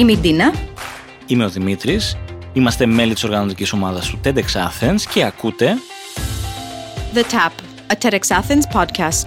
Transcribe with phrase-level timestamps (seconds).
[0.00, 0.54] Είμαι η Ντίνα.
[1.26, 2.16] Είμαι ο Δημήτρης.
[2.52, 5.76] Είμαστε μέλη της οργανωτικής ομάδας του TEDx Athens και ακούτε
[7.14, 7.50] The Tap,
[7.92, 9.24] a TEDx Athens podcast.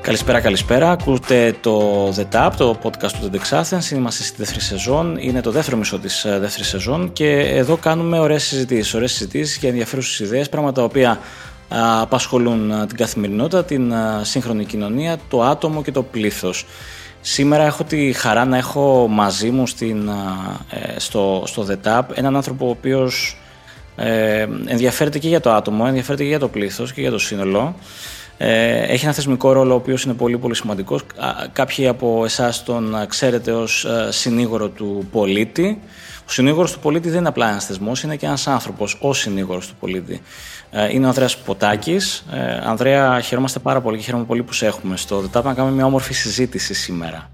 [0.00, 0.90] Καλησπέρα, καλησπέρα.
[0.90, 3.90] Ακούτε το The Tap, το podcast του TEDx Athens.
[3.90, 5.16] Είμαστε στη δεύτερη σεζόν.
[5.16, 8.94] Είναι το δεύτερο μισό της ε, δεύτερης σεζόν και εδώ κάνουμε ωραίες συζητήσεις.
[8.94, 11.20] Ωραίες συζητήσεις για ενδιαφέρουσες ιδέες, πράγματα τα οποία
[12.00, 16.66] απασχολούν την καθημερινότητα, την σύγχρονη κοινωνία, το άτομο και το πλήθος.
[17.20, 22.36] Σήμερα έχω τη χαρά να έχω μαζί μου στην, ε, στο, στο The Tap έναν
[22.36, 23.36] άνθρωπο ο οποίος
[23.96, 27.74] ε, ενδιαφέρεται και για το άτομο, ενδιαφέρεται και για το πλήθος και για το σύνολο.
[28.36, 31.02] Ε, έχει ένα θεσμικό ρόλο ο οποίος είναι πολύ πολύ σημαντικός.
[31.52, 35.80] Κάποιοι από εσάς τον ξέρετε ως συνήγορο του πολίτη.
[36.26, 39.66] Ο συνήγορος του πολίτη δεν είναι απλά ένας θεσμός, είναι και ένας άνθρωπος, ο συνήγορος
[39.66, 40.22] του πολίτη.
[40.70, 42.24] Ε, είναι ο Ανδρέας Ποτάκης.
[42.32, 45.74] Ε, Ανδρέα, χαιρόμαστε πάρα πολύ και χαίρομαι πολύ που σε έχουμε στο ΔΕΤΑΠ να κάνουμε
[45.74, 47.30] μια όμορφη συζήτηση σήμερα.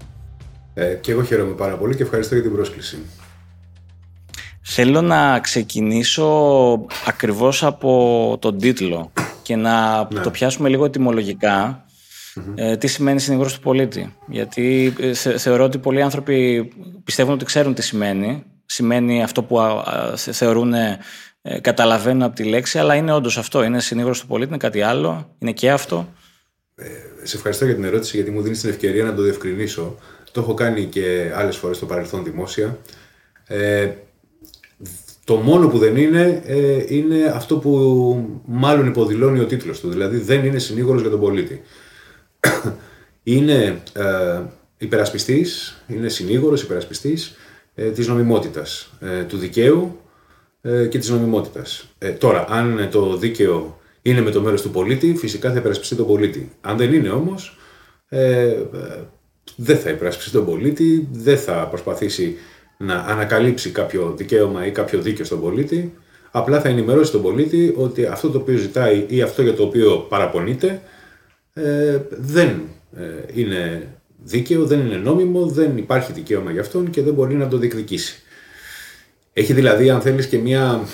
[0.73, 2.97] Ε, και εγώ χαίρομαι πάρα πολύ και ευχαριστώ για την πρόσκληση.
[4.61, 6.27] Θέλω να ξεκινήσω
[7.05, 10.21] ακριβώς από τον τίτλο και να ναι.
[10.21, 10.89] το πιάσουμε λίγο
[12.55, 14.15] Ε, τι σημαίνει συνήγορος του πολίτη.
[14.27, 16.69] Γιατί ε, θεωρώ ότι πολλοί άνθρωποι
[17.03, 18.43] πιστεύουν ότι ξέρουν τι σημαίνει.
[18.65, 19.83] Σημαίνει αυτό που
[20.15, 20.73] θεωρούν
[21.49, 23.63] ε, καταλαβαίνω από τη λέξη, αλλά είναι όντως αυτό.
[23.63, 26.13] Είναι συνήγορος του πολίτη, είναι κάτι άλλο, είναι και αυτό.
[26.75, 26.85] Ε,
[27.23, 29.95] σε ευχαριστώ για την ερώτηση, γιατί μου δίνεις την ευκαιρία να το διευκρινίσω.
[30.31, 32.77] Το έχω κάνει και άλλες φορές στο παρελθόν δημόσια.
[33.47, 33.89] Ε,
[35.23, 39.89] το μόνο που δεν είναι, ε, είναι αυτό που μάλλον υποδηλώνει ο τίτλος του.
[39.89, 41.61] Δηλαδή δεν είναι συνήγορος για τον πολίτη.
[43.23, 44.41] είναι ε,
[44.77, 47.35] υπερασπιστής, είναι συνήγορος, υπερασπιστής
[47.75, 50.06] ε, της νομιμότητας, ε, του δικαίου ε,
[50.61, 51.87] και της νομιμότητας.
[51.97, 56.07] Ε, τώρα, αν το δίκαιο είναι με το μέρος του πολίτη, φυσικά θα υπερασπιστεί τον
[56.07, 56.51] πολίτη.
[56.61, 57.57] Αν δεν είναι όμως,
[58.09, 58.55] ε,
[59.55, 62.35] δεν θα υπερασπιστεί τον πολίτη, δεν θα προσπαθήσει
[62.77, 65.93] να ανακαλύψει κάποιο δικαίωμα ή κάποιο δίκαιο στον πολίτη,
[66.31, 69.97] απλά θα ενημερώσει τον πολίτη ότι αυτό το οποίο ζητάει ή αυτό για το οποίο
[69.97, 70.81] παραπονείται
[71.53, 72.61] ε, δεν
[73.33, 73.87] είναι
[74.23, 78.21] δίκαιο, δεν είναι νόμιμο, δεν υπάρχει δικαίωμα για αυτόν και δεν μπορεί να το διεκδικήσει.
[79.37, 80.87] Έχει δηλαδή, αν θέλεις, και μια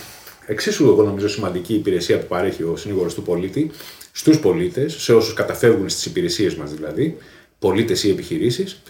[0.46, 3.72] εξίσου εγώ νομίζω σημαντική υπηρεσία που παρέχει ο συνήγορος του πολίτη
[4.12, 7.18] στους πολίτες, σε όσους καταφεύγουν στις υπηρεσίες μας δηλαδή,
[7.60, 8.82] πολίτες ή επιχειρήσεις,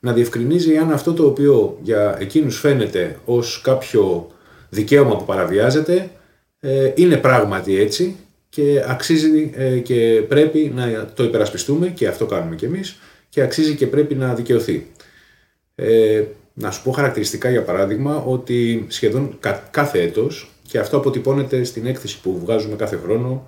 [0.00, 4.30] να διευκρινίζει αν αυτό το οποίο για εκείνους φαίνεται ως κάποιο
[4.68, 6.10] δικαίωμα που παραβιάζεται
[6.60, 8.16] ε, είναι πράγματι έτσι
[8.48, 12.98] και αξίζει ε, και πρέπει να το υπερασπιστούμε και αυτό κάνουμε κι εμείς
[13.28, 14.86] και αξίζει και πρέπει να δικαιωθεί.
[15.74, 16.22] Ε,
[16.60, 19.38] να σου πω χαρακτηριστικά για παράδειγμα ότι σχεδόν
[19.70, 23.46] κάθε έτος και αυτό αποτυπώνεται στην έκθεση που βγάζουμε κάθε χρόνο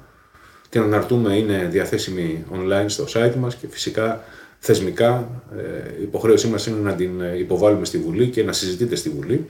[0.69, 4.25] την αναρτούμε είναι διαθέσιμη online στο site μας και φυσικά
[4.59, 8.95] θεσμικά ε, η υποχρέωσή μας είναι να την ε, υποβάλουμε στη Βουλή και να συζητείτε
[8.95, 9.47] στη Βουλή.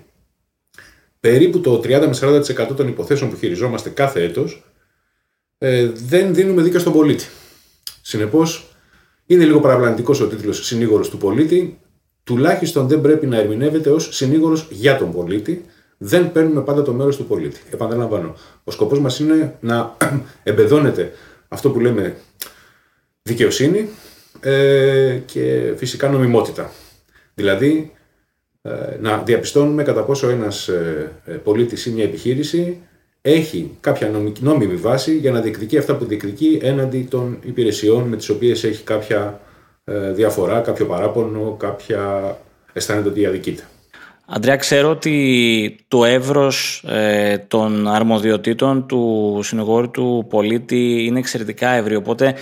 [1.20, 4.72] Περίπου το 30 με 40% των υποθέσεων που χειριζόμαστε κάθε έτος
[5.58, 7.26] ε, δεν δίνουμε δίκαιο στον πολίτη.
[8.02, 8.74] Συνεπώς
[9.26, 11.78] είναι λίγο παραπλανητικός ο τίτλος συνήγορος του πολίτη
[12.24, 15.64] τουλάχιστον δεν πρέπει να ερμηνεύεται ως συνήγορος για τον πολίτη.
[15.98, 17.60] Δεν παίρνουμε πάντα το μέρος του πολίτη.
[17.70, 18.34] Επαναλαμβάνω.
[18.64, 19.96] Ο σκοπός μας είναι να
[20.42, 21.12] εμπεδώνεται
[21.48, 22.16] αυτό που λέμε
[23.22, 23.88] δικαιοσύνη
[24.40, 26.70] ε, και φυσικά νομιμότητα.
[27.34, 27.92] Δηλαδή,
[28.62, 28.70] ε,
[29.00, 32.80] να διαπιστώνουμε κατά πόσο ένας ε, ε πολίτης ή μια επιχείρηση
[33.22, 38.28] έχει κάποια νόμιμη βάση για να διεκδικεί αυτά που διεκδικεί έναντι των υπηρεσιών με τις
[38.28, 39.49] οποίες έχει κάποια ε,
[40.12, 42.36] διαφορά, κάποιο παράπονο, κάποια
[42.72, 43.62] αισθάνεται ότι αδικείται.
[44.32, 51.94] Αντρέα, ξέρω ότι το εύρος ε, των αρμοδιοτήτων του συνηγόρου του πολίτη είναι εξαιρετικά ευρύ,
[51.94, 52.34] οπότε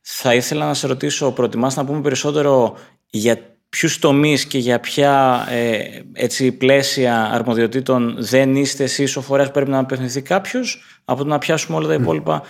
[0.00, 2.76] θα ήθελα να σε ρωτήσω, προτιμάς να πούμε περισσότερο
[3.10, 5.78] για ποιους τομείς και για ποια ε,
[6.12, 11.28] έτσι, πλαίσια αρμοδιοτήτων δεν είστε εσείς ο φορέας που πρέπει να απευθυνθεί κάποιος, από το
[11.28, 12.42] να πιάσουμε όλα τα υπόλοιπα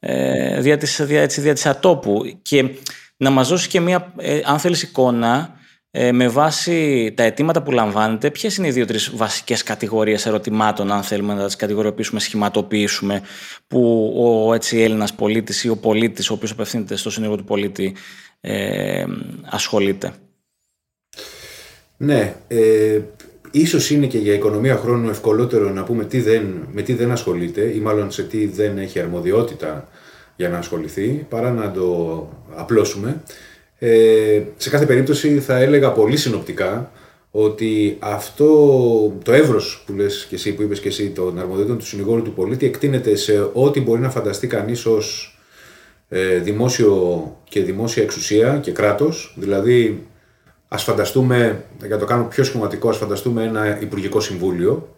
[0.00, 2.38] ε, δια, της, δια, έτσι, δια της ατόπου.
[2.42, 2.68] Και
[3.18, 5.58] να μας δώσει και μία, ε, αν θέλεις, εικόνα
[5.90, 11.02] ε, με βάση τα αιτήματα που λαμβάνετε, ποιες είναι οι δύο-τρεις βασικές κατηγορίες ερωτημάτων, αν
[11.02, 13.22] θέλουμε να τις κατηγοριοποιήσουμε, σχηματοποιήσουμε,
[13.66, 17.94] που ο έτσι, Έλληνας πολίτης ή ο πολίτης, ο οποίος απευθύνεται στο σύνολο του πολίτη,
[18.40, 19.04] ε,
[19.44, 20.12] ασχολείται;
[21.96, 23.00] Ναι, ε,
[23.50, 27.60] ίσως είναι και για οικονομία χρόνου ευκολότερο να πούμε τι δεν, με τι δεν ασχολείται
[27.60, 29.88] ή μάλλον σε τι δεν έχει αρμοδιότητα
[30.38, 33.22] για να ασχοληθεί, παρά να το απλώσουμε.
[33.78, 36.90] Ε, σε κάθε περίπτωση θα έλεγα πολύ συνοπτικά
[37.30, 38.46] ότι αυτό
[39.24, 42.32] το εύρος που λες και εσύ, που είπες και εσύ, των αρμοδιότητων του συνηγόρου του
[42.32, 45.38] πολίτη εκτείνεται σε ό,τι μπορεί να φανταστεί κανείς ως
[46.08, 50.06] ε, δημόσιο και δημόσια εξουσία και κράτος, δηλαδή
[50.68, 54.96] ας φανταστούμε, για να το κάνω πιο σχηματικό, ας φανταστούμε ένα Υπουργικό Συμβούλιο.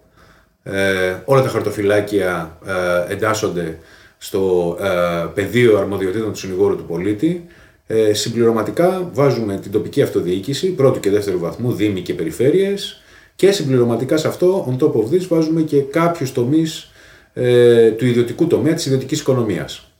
[0.63, 3.79] Ε, όλα τα χαρτοφυλάκια ε, εντάσσονται
[4.23, 7.47] στο ε, πεδίο αρμοδιοτήτων του συνηγόρου του πολίτη.
[7.87, 13.03] Ε, συμπληρωματικά βάζουμε την τοπική αυτοδιοίκηση, πρώτου και δεύτερου βαθμού, δήμοι και περιφέρειες
[13.35, 16.91] και συμπληρωματικά σε αυτό, on top of this, βάζουμε και κάποιους τομείς
[17.33, 19.93] ε, του ιδιωτικού τομέα, της ιδιωτικής οικονομίας.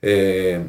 [0.00, 0.60] Ε,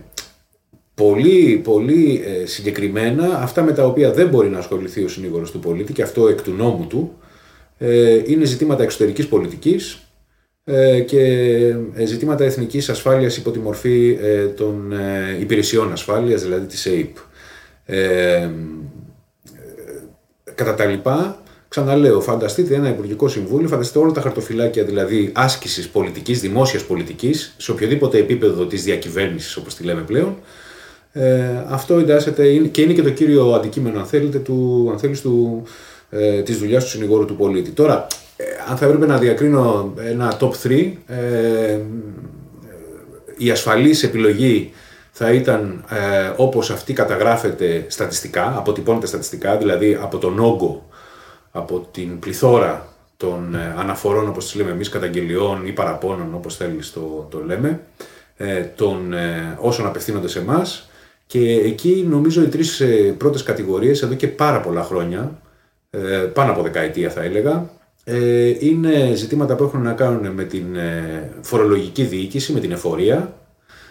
[0.94, 5.60] πολύ, πολύ ε, συγκεκριμένα, αυτά με τα οποία δεν μπορεί να ασχοληθεί ο συνήγορος του
[5.60, 7.18] πολίτη και αυτό εκ του νόμου του,
[7.78, 10.05] ε, είναι ζητήματα εξωτερικής πολιτικής ε,
[11.06, 11.22] και
[11.94, 14.18] ε, ζητήματα εθνικής ασφάλειας υπό τη μορφή
[14.56, 14.94] των
[15.40, 17.18] υπηρεσιών ασφάλειας, δηλαδή της ΑΕΠ.
[20.56, 26.42] κατά τα λοιπά, Ξαναλέω, φανταστείτε ένα Υπουργικό Συμβούλιο, φανταστείτε όλα τα χαρτοφυλάκια δηλαδή άσκησης πολιτικής,
[26.42, 30.36] δημόσιας πολιτικής, σε οποιοδήποτε επίπεδο της διακυβέρνησης, όπως τη λέμε πλέον.
[31.12, 35.64] Ε, αυτό εντάσσεται και είναι και το κύριο αντικείμενο, αν θέλετε, του, αν θέλεις, του,
[36.10, 37.70] ε, της δουλειάς του συνηγόρου του πολίτη.
[37.70, 38.25] Τώρα, ε,
[38.70, 41.80] αν θα έπρεπε να διακρίνω ένα top 3, ε,
[43.38, 44.74] η ασφαλής επιλογή
[45.12, 50.86] θα ήταν ε, όπως αυτή καταγράφεται στατιστικά, αποτυπώνεται στατιστικά, δηλαδή από τον όγκο
[51.52, 52.88] από την πληθώρα
[53.18, 57.82] των ε, αναφορών, όπως τις λέμε εμείς, καταγγελιών ή παραπώνων, όπως θέλεις το, το λέμε,
[58.38, 60.90] ε, των ε, όσων απευθύνονται σε εμάς.
[61.28, 62.84] Και εκεί νομίζω οι τρεις
[63.18, 65.40] πρώτες κατηγορίες, εδώ και πάρα πολλά χρόνια,
[66.34, 67.70] πάνω από δεκαετία θα έλεγα,
[68.60, 70.66] είναι ζητήματα που έχουν να κάνουν με την
[71.42, 73.34] φορολογική διοίκηση, με την εφορία,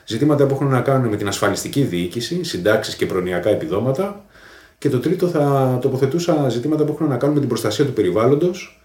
[0.05, 4.25] ζητήματα που έχουν να κάνουν με την ασφαλιστική διοίκηση, συντάξεις και προνοιακά επιδόματα
[4.79, 8.83] και το τρίτο θα τοποθετούσα ζητήματα που έχουν να κάνουν με την προστασία του περιβάλλοντος.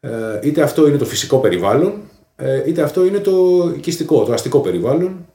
[0.00, 0.10] Ε,
[0.42, 1.92] είτε αυτό είναι το φυσικό περιβάλλον,
[2.36, 3.32] ε, είτε αυτό είναι το
[3.76, 5.26] οικιστικό, το αστικό περιβάλλον.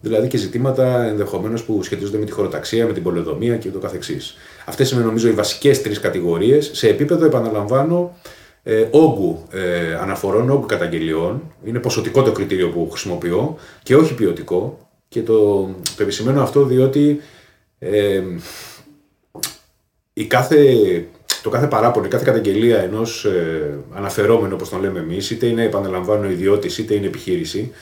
[0.00, 4.34] Δηλαδή και ζητήματα ενδεχομένως που σχετίζονται με τη χωροταξία, με την πολεοδομία και ούτω καθεξής.
[4.66, 6.70] Αυτές είναι νομίζω οι βασικές τρεις κατηγορίες.
[6.72, 8.16] Σε επίπεδο, επαναλαμβάνω,
[8.70, 11.42] ε, όγκου ε, αναφορών, όγκου καταγγελιών.
[11.64, 14.88] Είναι ποσοτικό το κριτήριο που χρησιμοποιώ και όχι ποιοτικό.
[15.08, 15.62] Και το,
[15.96, 17.20] το επισημαίνω αυτό διότι
[17.78, 18.22] ε,
[20.12, 20.74] η κάθε,
[21.42, 25.64] το κάθε παράπονο, η κάθε καταγγελία ενός ε, αναφερόμενου, όπως τον λέμε εμείς, είτε είναι
[25.64, 27.72] επαναλαμβάνω ιδιώτης, είτε είναι επιχείρηση,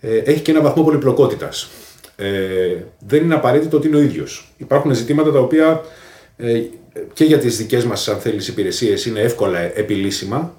[0.00, 1.70] ε, έχει και ένα βαθμό πολυπλοκότητας.
[2.16, 4.52] Ε, δεν είναι απαραίτητο ότι είναι ο ίδιος.
[4.56, 5.84] Υπάρχουν ζητήματα τα οποία
[6.36, 6.62] ε,
[7.12, 10.54] και για τις δικές μας, αν θέλεις, υπηρεσίες είναι εύκολα επιλύσιμα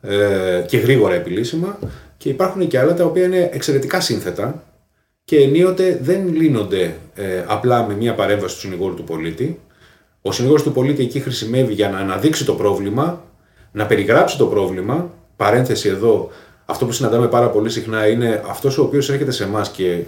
[0.00, 1.78] ε, και γρήγορα επιλύσιμα,
[2.16, 4.62] και υπάρχουν και άλλα τα οποία είναι εξαιρετικά σύνθετα
[5.24, 9.60] και ενίοτε δεν λύνονται ε, απλά με μία παρέμβαση του συνηγόρου του πολίτη,
[10.22, 13.24] ο συνήγορο του πολίτη εκεί χρησιμεύει για να αναδείξει το πρόβλημα,
[13.72, 15.10] να περιγράψει το πρόβλημα.
[15.36, 16.30] Παρένθεση εδώ,
[16.64, 20.00] αυτό που συναντάμε πάρα πολύ συχνά είναι αυτός ο οποίος έρχεται σε εμάς και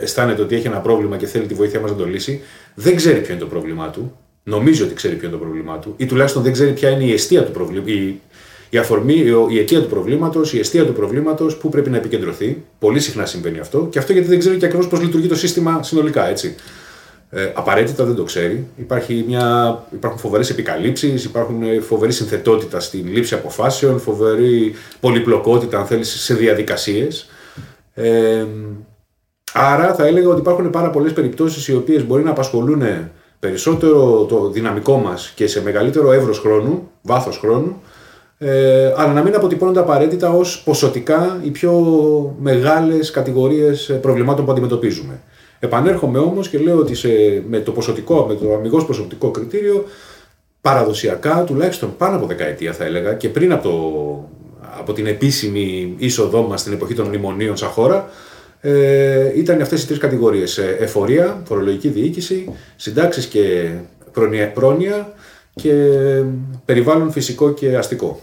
[0.00, 2.40] αισθάνεται ότι έχει ένα πρόβλημα και θέλει τη βοήθειά μας να το λύσει.
[2.74, 4.16] Δεν ξέρει ποιο είναι το πρόβλημά του.
[4.50, 7.12] Νομίζει ότι ξέρει ποιο είναι το πρόβλημά του, ή τουλάχιστον δεν ξέρει ποια είναι η
[7.12, 8.20] αιστεία του προβλήματο, η,
[8.70, 12.62] η αφορμή, η αιτία του προβλήματος, η αιστεία του προβλήματος, που πρέπει να επικεντρωθεί.
[12.78, 13.86] Πολύ συχνά συμβαίνει αυτό.
[13.90, 16.54] Και αυτό γιατί δεν ξέρει και ακριβώς πώς λειτουργεί το σύστημα συνολικά, έτσι.
[17.30, 18.66] Ε, απαραίτητα δεν το ξέρει.
[18.76, 25.86] Υπάρχει μια, υπάρχουν φοβερές επικαλύψεις, υπάρχουν ε, φοβερή συνθετότητα στην λήψη αποφάσεων, φοβερή πολυπλοκότητα, αν
[25.86, 27.28] θέλεις, σε διαδικασίες.
[27.94, 28.44] Ε,
[29.52, 32.82] άρα θα έλεγα ότι υπάρχουν πάρα πολλές περιπτώσεις οι οποίες μπορεί να απασχολούν
[33.40, 37.82] περισσότερο το δυναμικό μας και σε μεγαλύτερο εύρος χρόνου, βάθος χρόνου,
[38.38, 41.72] ε, αλλά να μην αποτυπώνονται απαραίτητα ως ποσοτικά οι πιο
[42.40, 45.20] μεγάλες κατηγορίες προβλημάτων που αντιμετωπίζουμε.
[45.58, 47.08] Επανέρχομαι όμως και λέω ότι σε,
[47.48, 49.84] με το ποσοτικό, με το αμυγός ποσοτικό κριτήριο,
[50.60, 54.28] παραδοσιακά, τουλάχιστον πάνω από δεκαετία θα έλεγα και πριν από,
[54.78, 58.08] από την επίσημη είσοδό μας στην εποχή των μνημονίων σαν χώρα,
[58.60, 60.58] ε, ήταν αυτές οι τρεις κατηγορίες.
[60.58, 63.70] Ε, εφορία, φορολογική διοίκηση, συντάξεις και
[64.12, 65.12] πρόνοια, πρόνοια
[65.54, 65.72] και
[66.64, 68.20] περιβάλλον φυσικό και αστικό.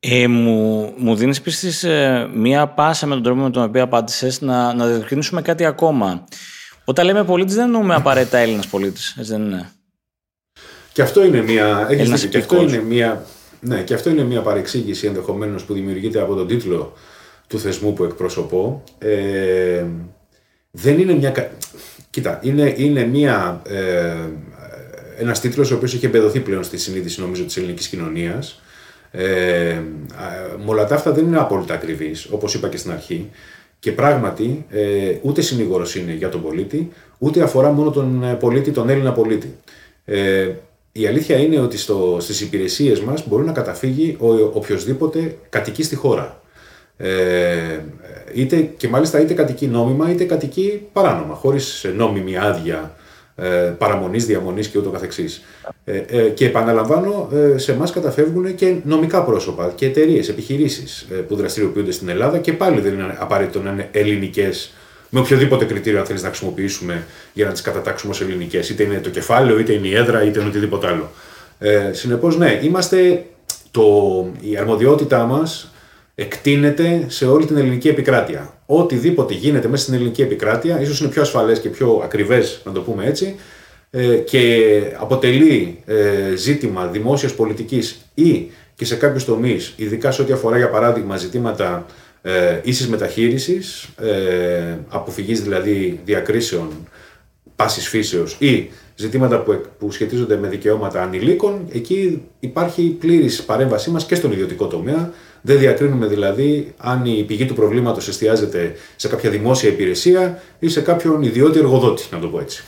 [0.00, 4.40] Ε, μου, μου δίνεις επίσης ε, μία πάσα με τον τρόπο με τον οποίο απάντησες
[4.40, 6.24] να, να διευκρινίσουμε κάτι ακόμα.
[6.84, 9.70] Όταν λέμε πολίτης δεν εννοούμε απαραίτητα Έλληνας πολίτης, έτσι δεν είναι;
[10.92, 13.24] Και αυτό είναι μία, έχεις και αυτό είναι μία,
[13.60, 16.92] ναι, και αυτό είναι μία παρεξήγηση ενδεχομένως που δημιουργείται από τον τίτλο
[17.46, 18.82] του θεσμού που εκπροσωπώ.
[18.98, 19.84] Ε,
[20.70, 21.52] δεν είναι μια...
[22.10, 24.14] Κοίτα, είναι, είναι μια, ε,
[25.18, 28.60] ένας τίτλος ο οποίος έχει εμπεδοθεί πλέον στη συνείδηση νομίζω της ελληνικής κοινωνίας
[29.12, 29.80] ε,
[30.58, 33.30] με όλα τα αυτά δεν είναι απόλυτα ακριβής, όπως είπα και στην αρχή.
[33.78, 38.70] Και πράγματι, ε, ούτε συνήγορο είναι για τον πολίτη, ούτε αφορά μόνο τον ε, πολίτη,
[38.70, 39.54] τον Έλληνα πολίτη.
[40.04, 40.50] Ε,
[40.92, 45.94] η αλήθεια είναι ότι στο, στις υπηρεσίες μας μπορεί να καταφύγει ο, οποιοδήποτε κατοικεί στη
[45.94, 46.41] χώρα.
[47.02, 47.80] Ε,
[48.34, 52.96] είτε, και μάλιστα είτε κατοικεί νόμιμα είτε κατοικεί παράνομα, χωρίς νόμιμη άδεια
[53.36, 55.42] ε, παραμονής, διαμονής και ούτω καθεξής.
[55.84, 61.14] Ε, ε, και επαναλαμβάνω, ε, σε εμά καταφεύγουν και νομικά πρόσωπα και εταιρείες, επιχειρήσεις ε,
[61.14, 64.72] που δραστηριοποιούνται στην Ελλάδα και πάλι δεν είναι απαραίτητο να είναι ελληνικές
[65.08, 68.68] με οποιοδήποτε κριτήριο αν θέλεις να χρησιμοποιήσουμε για να τις κατατάξουμε ως ελληνικές.
[68.68, 71.10] Είτε είναι το κεφάλαιο, είτε είναι η έδρα, είτε είναι οτιδήποτε άλλο.
[71.58, 73.24] Ε, Συνεπώς, ναι, είμαστε.
[73.70, 73.82] Το,
[74.40, 75.71] η αρμοδιότητά μας
[76.14, 78.54] εκτείνεται σε όλη την ελληνική επικράτεια.
[78.66, 82.80] Οτιδήποτε γίνεται μέσα στην ελληνική επικράτεια, ίσως είναι πιο ασφαλές και πιο ακριβές, να το
[82.80, 83.34] πούμε έτσι,
[83.90, 84.62] ε, και
[84.98, 90.70] αποτελεί ε, ζήτημα δημόσιας πολιτικής ή και σε κάποιους τομείς, ειδικά σε ό,τι αφορά για
[90.70, 91.86] παράδειγμα ζητήματα
[92.22, 96.68] ε, ίσης μεταχείρισης, ε, αποφυγής δηλαδή διακρίσεων
[97.56, 104.06] πάσης φύσεως ή ζητήματα που, που σχετίζονται με δικαιώματα ανηλίκων, εκεί υπάρχει πλήρης παρέμβασή μας
[104.06, 105.12] και στον ιδιωτικό τομέα.
[105.42, 110.80] Δεν διακρίνουμε δηλαδή αν η πηγή του προβλήματος εστιάζεται σε κάποια δημόσια υπηρεσία ή σε
[110.80, 112.64] κάποιον ιδιώτη εργοδότη, να το πω έτσι.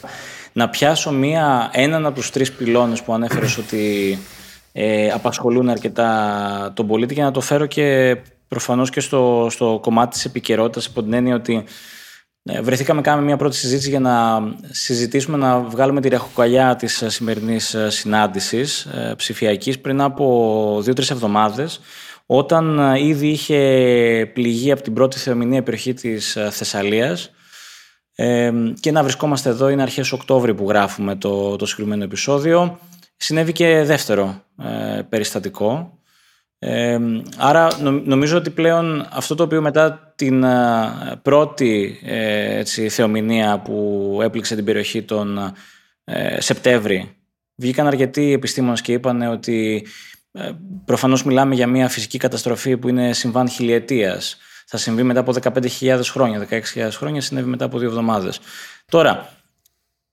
[0.53, 4.19] Να πιάσω μία, έναν από τους τρεις πυλώνες που ανέφερες ότι
[4.73, 8.17] ε, απασχολούν αρκετά τον πολίτη και να το φέρω και
[8.49, 11.65] προφανώς και στο, στο κομμάτι της επικαιρότητας υπό την έννοια ότι
[12.47, 17.09] ε, βρεθήκαμε κάνουμε μια πρώτη συζήτηση για να συζητήσουμε να βγάλουμε τη ρεχοκαλιά της ε,
[17.09, 21.81] σημερινής ε, συνάντησης ψηφιακής πριν από δύο-τρεις εβδομάδες
[22.27, 27.31] όταν ήδη είχε πληγεί από την πρώτη θεομηνία περιοχή της Θεσσαλίας
[28.81, 32.79] και να βρισκόμαστε εδώ είναι αρχές Οκτώβρη που γράφουμε το, το συγκεκριμένο επεισόδιο
[33.17, 34.43] συνέβη και δεύτερο
[35.09, 35.99] περιστατικό.
[37.37, 37.69] Άρα
[38.05, 40.45] νομίζω ότι πλέον αυτό το οποίο μετά την
[41.23, 45.53] πρώτη ε, έτσι, θεομηνία που έπληξε την περιοχή τον
[46.05, 47.17] ε, Σεπτέμβρη
[47.55, 49.89] βγήκαν αρκετοί επιστήμονες και είπαν ότι ε,
[50.85, 54.37] προφανώς μιλάμε για μια φυσική καταστροφή που είναι συμβάν χιλιετίας.
[54.67, 58.41] Θα συμβεί μετά από 15.000 χρόνια, 16.000 χρόνια, συνέβη μετά από δύο εβδομάδες.
[58.87, 59.29] Τώρα,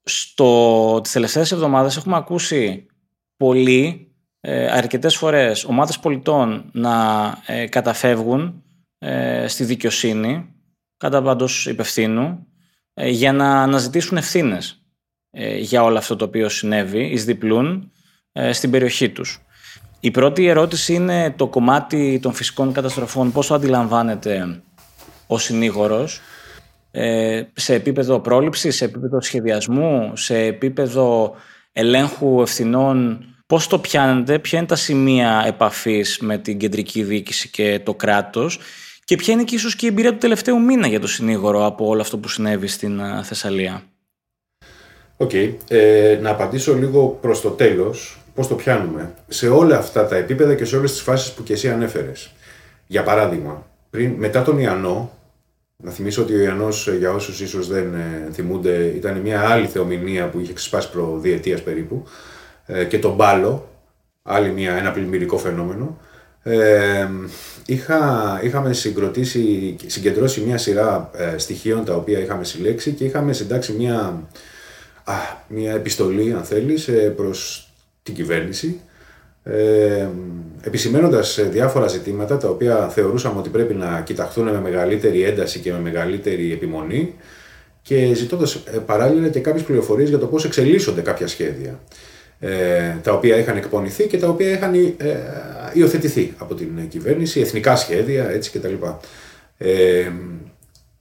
[0.04, 2.86] στο, τις τελευταίες εβδομάδες έχουμε ακούσει
[3.38, 8.64] πολύ ε, αρκετές φορές ομάδες πολιτών να ε, καταφεύγουν
[8.98, 10.56] ε, στη δικαιοσύνη
[10.98, 12.48] κατά πάντως υπευθύνου
[12.94, 14.76] ε, για να αναζητήσουν ευθύνες
[15.58, 17.92] για όλο αυτό το οποίο συνέβη, εις διπλούν
[18.52, 19.42] στην περιοχή τους.
[20.04, 24.62] Η πρώτη ερώτηση είναι το κομμάτι των φυσικών καταστροφών, πώς το αντιλαμβάνεται
[25.28, 26.22] ο συνήγορος
[27.54, 31.36] σε επίπεδο πρόληψης, σε επίπεδο σχεδιασμού, σε επίπεδο
[31.72, 37.82] ελέγχου ευθυνών Πώς το πιάνετε, ποια είναι τα σημεία επαφής με την κεντρική διοίκηση και
[37.84, 38.60] το κράτος
[39.04, 41.88] και ποια είναι και ίσως και η εμπειρία του τελευταίου μήνα για το συνήγορο από
[41.88, 43.84] όλο αυτό που συνέβη στην ε, Θεσσαλία;
[45.18, 45.32] Οκ.
[45.68, 50.56] Ε, να απαντήσω λίγο προς το τέλος, πώς το πιάνουμε; Σε όλα αυτά τα επίπεδα
[50.56, 52.32] και σε όλες τις φάσεις που και εσύ ανέφερες.
[52.88, 55.12] Για παράδειγμα, πριν, μετά τον Ιανό,
[55.84, 57.94] να θυμίσω ότι ο Ιανός, ε, για όσους ίσως δεν
[58.32, 62.04] θυμούνται, ήταν μια άλλη θεομηνία που είχε ξεσπάσει προ διετίας περίπου,
[62.66, 63.70] ε, και τον Μπάλλο,
[64.24, 65.98] άλλη μια, ένα πλημμυρικό φαινόμενο,
[66.44, 67.08] ε,
[67.66, 73.74] είχα, είχαμε συγκροτήσει, συγκεντρώσει μια σειρά ε, στοιχείων τα οποία είχαμε συλλέξει και είχαμε συντάξει
[73.74, 74.24] μια,
[75.04, 75.14] α,
[75.48, 77.71] μια επιστολή, αν θέλεις, ε, προς
[78.04, 78.80] την κυβέρνηση,
[79.44, 80.08] ε,
[80.62, 85.80] επισημένοντας διάφορα ζητήματα τα οποία θεωρούσαμε ότι πρέπει να κοιταχθούν με μεγαλύτερη ένταση και με
[85.80, 87.16] μεγαλύτερη επιμονή
[87.82, 91.80] και ζητώντας παράλληλα και κάποιες πληροφορίες για το πώς εξελίσσονται κάποια σχέδια.
[92.44, 95.16] Ε, τα οποία είχαν εκπονηθεί και τα οποία είχαν ε,
[95.74, 98.74] υιοθετηθεί από την κυβέρνηση, εθνικά σχέδια έτσι κτλ.
[99.58, 100.12] Ε,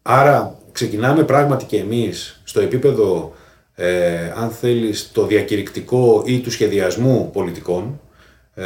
[0.02, 3.35] άρα ξεκινάμε πράγματι και εμείς στο επίπεδο,
[3.82, 8.00] ε, αν θέλεις, το διακηρυκτικό ή του σχεδιασμού πολιτικών,
[8.54, 8.64] ε,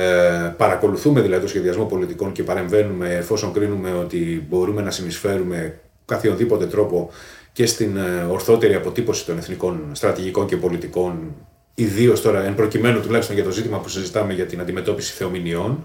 [0.56, 7.11] παρακολουθούμε δηλαδή το σχεδιασμό πολιτικών και παρεμβαίνουμε εφόσον κρίνουμε ότι μπορούμε να συνεισφέρουμε καθιονδήποτε τρόπο
[7.52, 7.99] και στην
[8.30, 11.35] ορθότερη αποτύπωση των εθνικών στρατηγικών και πολιτικών
[11.75, 15.85] ιδίως τώρα εν προκειμένου τουλάχιστον για το ζήτημα που συζητάμε για την αντιμετώπιση θεομηνιών.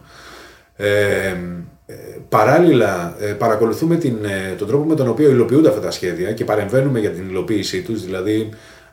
[0.76, 1.36] Ε,
[2.30, 6.46] παράλληλα, ε, παρακολουθούμε την, ε, τον τρόπο με τον οποίο υλοποιούνται αυτά τα σχέδια και
[6.46, 8.06] παρεμβαίνουμε για την υλοποίησή τους.
[8.06, 8.50] Δηλαδή,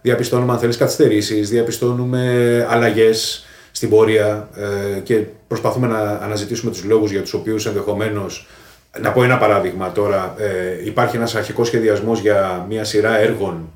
[0.06, 4.48] διαπιστώνουμε, αν θέλεις, καθυστερήσεις, διαπιστώνουμε αλλαγές στην πορεία
[4.96, 5.14] ε, και
[5.48, 8.46] προσπαθούμε να αναζητήσουμε τους λόγους για τους οποίους ενδεχομένως.
[9.00, 10.34] Να πω ένα παράδειγμα τώρα.
[10.38, 13.72] Ε, υπάρχει ένας αρχικός σχεδιασμός για μια σειρά έργων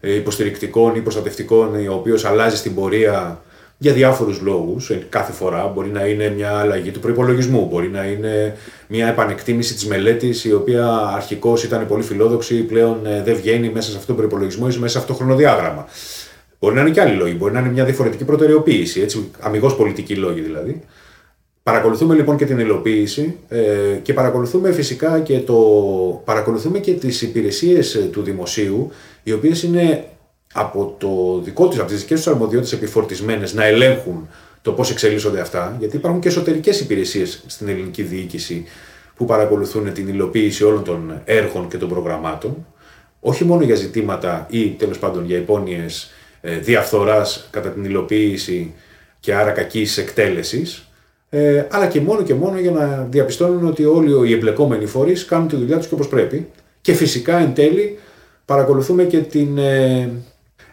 [0.00, 3.40] ε, υποστηρικτικών ή προστατευτικών, ο οποίος αλλάζει στην πορεία
[3.82, 4.90] για διάφορους λόγους.
[4.90, 8.56] Ε, κάθε φορά μπορεί να είναι μια αλλαγή του προπολογισμού, μπορεί να είναι
[8.88, 13.90] μια επανεκτίμηση της μελέτης, η οποία αρχικώς ήταν πολύ φιλόδοξη, πλέον ε, δεν βγαίνει μέσα
[13.90, 15.86] σε αυτόν τον προπολογισμό ή μέσα σε αυτό το χρονοδιάγραμμα.
[16.58, 20.16] Μπορεί να είναι και άλλοι λόγοι, μπορεί να είναι μια διαφορετική προτεραιοποίηση, έτσι, αμυγός πολιτική
[20.16, 20.82] λόγη δηλαδή.
[21.62, 23.60] Παρακολουθούμε λοιπόν και την υλοποίηση ε,
[24.02, 25.56] και παρακολουθούμε φυσικά και, το,
[26.24, 28.90] παρακολουθούμε και τις υπηρεσίες του δημοσίου
[29.22, 30.04] οι οποίες είναι
[30.54, 34.28] από το δικό τους, από τις δικές τους αρμοδιότητες επιφορτισμένες να ελέγχουν
[34.62, 38.64] το πώς εξελίσσονται αυτά, γιατί υπάρχουν και εσωτερικές υπηρεσίες στην ελληνική διοίκηση
[39.16, 42.66] που παρακολουθούν την υλοποίηση όλων των έργων και των προγραμμάτων,
[43.20, 48.74] όχι μόνο για ζητήματα ή τέλος πάντων για υπόνοιες ε, διαφθοράς κατά την υλοποίηση
[49.20, 50.88] και άρα κακής εκτέλεσης,
[51.30, 55.48] ε, αλλά και μόνο και μόνο για να διαπιστώνουν ότι όλοι οι εμπλεκόμενοι φορείς κάνουν
[55.48, 56.48] τη δουλειά τους και όπως πρέπει.
[56.80, 57.98] Και φυσικά εν τέλει
[58.44, 59.58] παρακολουθούμε και την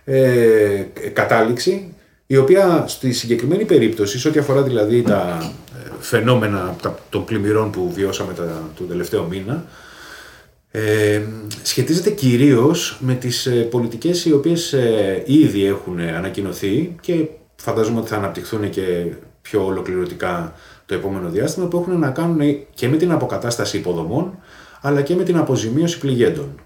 [0.09, 1.93] ε, ε, κατάληξη
[2.27, 5.51] η οποία στη συγκεκριμένη περίπτωση, σε ό,τι αφορά δηλαδή τα
[5.85, 6.75] ε, φαινόμενα
[7.09, 9.65] των πλημμυρών που βιώσαμε τα, τον τελευταίο μήνα,
[10.71, 11.21] ε,
[11.63, 18.09] σχετίζεται κυρίως με τις ε, πολιτικές οι οποίες ε, ήδη έχουν ανακοινωθεί και φαντάζομαι ότι
[18.09, 19.05] θα αναπτυχθούν και
[19.41, 20.53] πιο ολοκληρωτικά
[20.85, 24.39] το επόμενο διάστημα που έχουν να κάνουν και με την αποκατάσταση υποδομών
[24.81, 26.61] αλλά και με την αποζημίωση πληγέντων.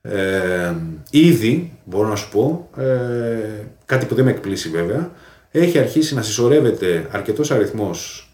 [0.00, 0.74] Ε,
[1.10, 5.10] ήδη, μπορώ να σου πω, ε, κάτι που δεν με εκπλήσει βέβαια,
[5.50, 8.30] έχει αρχίσει να συσσωρεύεται αρκετός αριθμός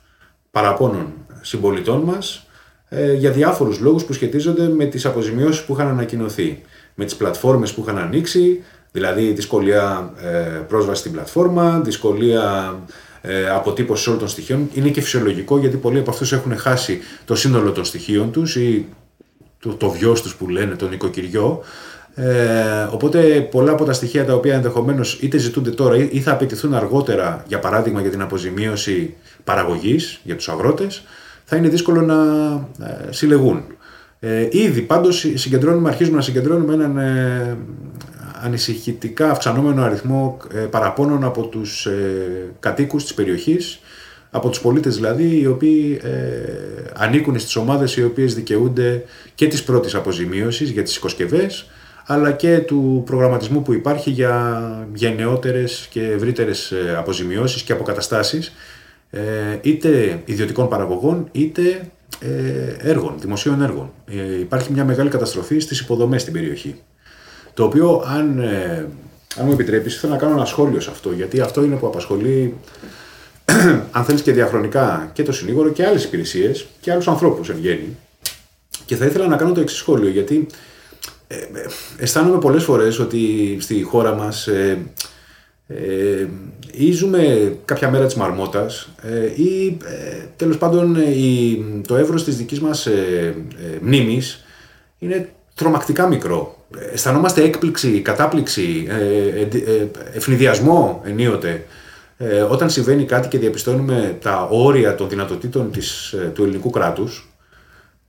[0.51, 2.47] παραπώνων συμπολιτών μας
[2.89, 6.63] ε, για διάφορους λόγους που σχετίζονται με τις αποζημιώσεις που είχαν ανακοινωθεί.
[6.95, 10.29] Με τις πλατφόρμες που είχαν ανοίξει, δηλαδή δυσκολία ε,
[10.69, 12.75] πρόσβαση στην πλατφόρμα, δυσκολία
[13.21, 14.69] ε, αποτύπωσης όλων των στοιχείων.
[14.75, 18.87] Είναι και φυσιολογικό γιατί πολλοί από αυτούς έχουν χάσει το σύνολο των στοιχείων τους ή
[19.65, 21.63] το, το βιός τους που λένε, τον οικοκυριό.
[22.15, 26.75] Ε, οπότε πολλά από τα στοιχεία τα οποία ενδεχομένως είτε ζητούνται τώρα ή θα απαιτηθούν
[26.75, 31.03] αργότερα, για παράδειγμα για την αποζημίωση παραγωγής για τους αγρότες,
[31.45, 32.15] θα είναι δύσκολο να
[32.87, 33.65] ε, συλλεγούν.
[34.21, 37.57] Ε, ήδη πάντως συγκεντρώνουμε, αρχίζουμε να συγκεντρώνουμε έναν ε,
[38.43, 43.81] ανησυχητικά αυξανόμενο αριθμό ε, παραπώνων από τους ε, κατοίκους της περιοχής
[44.35, 46.11] από τους πολίτες δηλαδή οι οποίοι ε,
[46.95, 51.67] ανήκουν στις ομάδες οι οποίες δικαιούνται και της πρώτης αποζημίωσης για τις οικοσκευές
[52.07, 58.53] αλλά και του προγραμματισμού που υπάρχει για γενναιότερες και ευρύτερες ε, αποζημιώσεις και αποκαταστάσεις
[59.11, 59.21] ε,
[59.61, 63.91] είτε ιδιωτικών παραγωγών είτε ε, έργων, δημοσίων έργων.
[64.41, 66.75] Υπάρχει μια μεγάλη καταστροφή στις υποδομές στην περιοχή.
[67.55, 68.41] Το οποίο αν,
[69.37, 72.55] αν μου επιτρέπεις θέλω να κάνω ένα σχόλιο σε αυτό γιατί αυτό είναι που απασχολεί
[73.91, 77.97] αν θέλεις και διαχρονικά και το συνήγορο και άλλες υπηρεσίες και άλλους ανθρώπους εν γέννη.
[78.85, 80.47] Και θα ήθελα να κάνω το εξής σχόλιο, γιατί
[81.27, 81.67] ε, ε
[81.99, 84.79] αισθάνομαι πολλές φορές ότι στη χώρα μας ε,
[85.67, 86.27] ε,
[86.73, 92.37] ή ζούμε κάποια μέρα της μαρμότας ε, ή ε, τέλος πάντων η, το εύρος της
[92.37, 93.35] δικής μας ε,
[93.81, 94.45] μνήμης
[94.99, 96.57] είναι τρομακτικά μικρό.
[96.93, 98.87] Αισθανόμαστε έκπληξη, κατάπληξη,
[100.15, 101.65] ευνηδιασμό ενίοτε
[102.17, 107.35] ε, όταν συμβαίνει κάτι και διαπιστώνουμε τα όρια των δυνατοτήτων της, ε, του ελληνικού κράτους,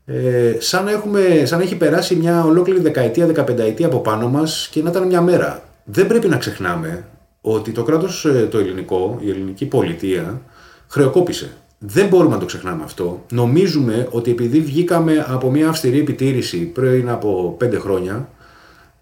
[0.05, 4.67] ε, σαν, να έχουμε, σαν να έχει περάσει μια ολόκληρη δεκαετία, δεκαπενταετία από πάνω μας
[4.71, 5.63] και να ήταν μια μέρα.
[5.83, 7.05] Δεν πρέπει να ξεχνάμε
[7.41, 10.41] ότι το κράτος ε, το ελληνικό, η ελληνική πολιτεία,
[10.87, 11.51] χρεοκόπησε.
[11.77, 13.23] Δεν μπορούμε να το ξεχνάμε αυτό.
[13.31, 18.29] Νομίζουμε ότι επειδή βγήκαμε από μια αυστηρή επιτήρηση πριν από πέντε χρόνια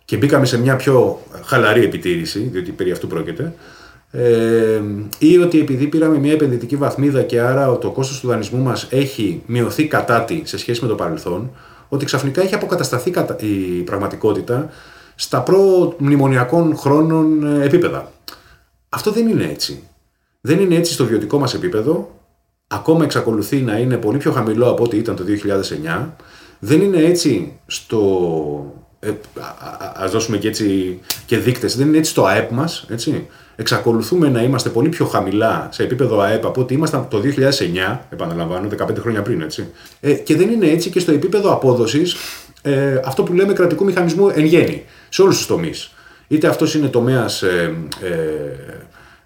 [0.05, 3.53] και μπήκαμε σε μια πιο χαλαρή επιτήρηση, διότι περί αυτού πρόκειται,
[4.15, 4.81] ε,
[5.17, 9.41] ή ότι επειδή πήραμε μια επενδυτική βαθμίδα και άρα το κόστος του δανεισμού μας έχει
[9.45, 11.51] μειωθεί κατά τη σε σχέση με το παρελθόν,
[11.89, 14.69] ότι ξαφνικά έχει αποκατασταθεί η πραγματικότητα
[15.15, 18.11] στα προ-μνημονιακών χρόνων ε, επίπεδα.
[18.89, 19.83] Αυτό δεν είναι έτσι.
[20.41, 22.19] Δεν είναι έτσι στο βιωτικό μας επίπεδο,
[22.67, 25.23] ακόμα εξακολουθεί να είναι πολύ πιο χαμηλό από ό,τι ήταν το
[26.03, 26.07] 2009,
[26.59, 27.99] δεν είναι έτσι στο
[28.99, 29.11] ε,
[29.95, 34.41] ας δώσουμε και έτσι και δείκτες, δεν είναι έτσι στο ΑΕΠ μας, έτσι εξακολουθούμε να
[34.41, 37.21] είμαστε πολύ πιο χαμηλά σε επίπεδο ΑΕΠ από ό,τι ήμασταν το
[37.91, 39.67] 2009, επαναλαμβάνω, 15 χρόνια πριν, έτσι.
[39.99, 42.15] Ε, και δεν είναι έτσι και στο επίπεδο απόδοσης
[42.61, 45.91] ε, αυτό που λέμε κρατικού μηχανισμού εν γέννη, σε όλους τους τομείς.
[46.27, 48.09] Είτε αυτός είναι τομέας ε, ε,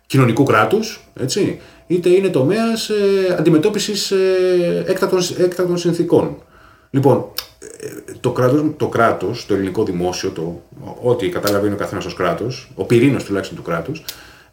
[0.05, 6.43] κοινωνικού κράτους, έτσι, είτε είναι τομέας ε, αντιμετώπισης ε, έκτακτων, έκτακτων συνθήκων.
[6.89, 7.25] Λοιπόν,
[8.19, 10.61] το κράτος, το κράτος, το ελληνικό δημόσιο, το,
[11.01, 14.03] ό,τι καταλαβαίνει ο καθένας ως κράτος, ο πυρήνος τουλάχιστον του κράτους,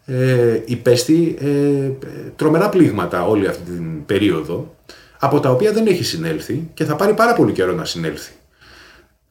[0.06, 1.90] ε, υπέστη ε,
[2.36, 4.74] τρομερά πλήγματα όλη αυτή την περίοδο,
[5.18, 8.32] από τα οποία δεν έχει συνέλθει και θα πάρει πάρα πολύ καιρό να συνέλθει.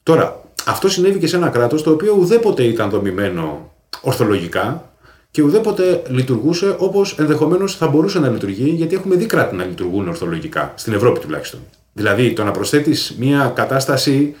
[0.02, 4.92] Τώρα, αυτό συνέβη και σε ένα κράτος το οποίο ουδέποτε ήταν δομημένο ορθολογικά
[5.30, 10.08] και ουδέποτε λειτουργούσε όπως ενδεχομένως θα μπορούσε να λειτουργεί, γιατί έχουμε δει κράτη να λειτουργούν
[10.08, 11.60] ορθολογικά, στην Ευρώπη τουλάχιστον.
[11.94, 14.34] Δηλαδή το να προσθέτεις μια κατάσταση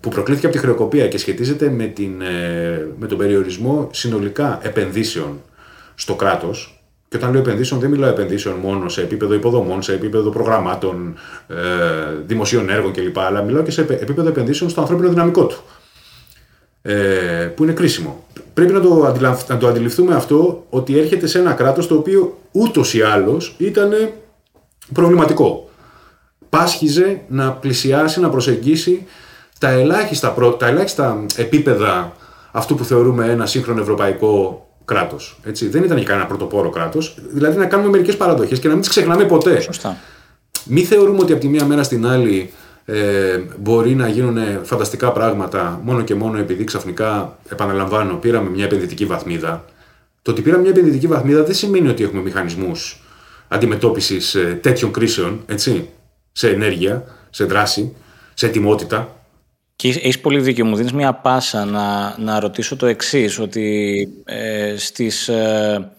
[0.00, 5.40] που προκλήθηκε από τη χρεοκοπία και σχετίζεται με, την, ε, με τον περιορισμό συνολικά επενδύσεων
[5.94, 10.30] στο κράτος και όταν λέω επενδύσεων δεν μιλάω επενδύσεων μόνο σε επίπεδο υποδομών, σε επίπεδο
[10.30, 11.14] προγραμμάτων,
[11.48, 11.54] ε,
[12.26, 13.18] δημοσίων έργων κλπ.
[13.18, 15.56] Αλλά μιλάω και σε επίπεδο επενδύσεων στο ανθρώπινο δυναμικό του.
[16.82, 18.24] Ε, που είναι κρίσιμο.
[18.54, 19.14] πρέπει να το,
[19.48, 23.92] να το αντιληφθούμε αυτό ότι έρχεται σε ένα κράτος το οποίο ούτως ή άλλως ήταν
[24.92, 25.70] προβληματικό.
[26.48, 29.06] Πάσχιζε να πλησιάσει, να προσεγγίσει
[29.58, 32.12] τα ελάχιστα, τα ελάχιστα επίπεδα
[32.50, 35.38] αυτού που θεωρούμε ένα σύγχρονο ευρωπαϊκό κράτος.
[35.42, 37.16] Δεν ήταν για κανένα πρωτοπόρο κράτος.
[37.30, 39.60] Δηλαδή να κάνουμε μερικές παραδοχές και να μην τις ξεχνάμε ποτέ.
[39.60, 39.96] Σωστά.
[40.64, 42.52] Μην θεωρούμε ότι από τη μία μέρα στην άλλη
[42.84, 49.04] ε, μπορεί να γίνουν φανταστικά πράγματα μόνο και μόνο επειδή ξαφνικά, επαναλαμβάνω, πήραμε μια επενδυτική
[49.04, 49.64] βαθμίδα.
[50.22, 53.02] Το ότι πήραμε μια επενδυτική βαθμίδα δεν σημαίνει ότι έχουμε μηχανισμούς
[53.48, 55.88] αντιμετώπισης ε, τέτοιων κρίσεων, έτσι,
[56.36, 57.96] σε ενέργεια, σε δράση,
[58.34, 59.16] σε ετοιμότητα.
[59.76, 60.64] Και έχεις πολύ δίκιο.
[60.64, 65.90] Μου δίνεις μια πάσα να, να ρωτήσω το εξής, ότι ε, στις, ε,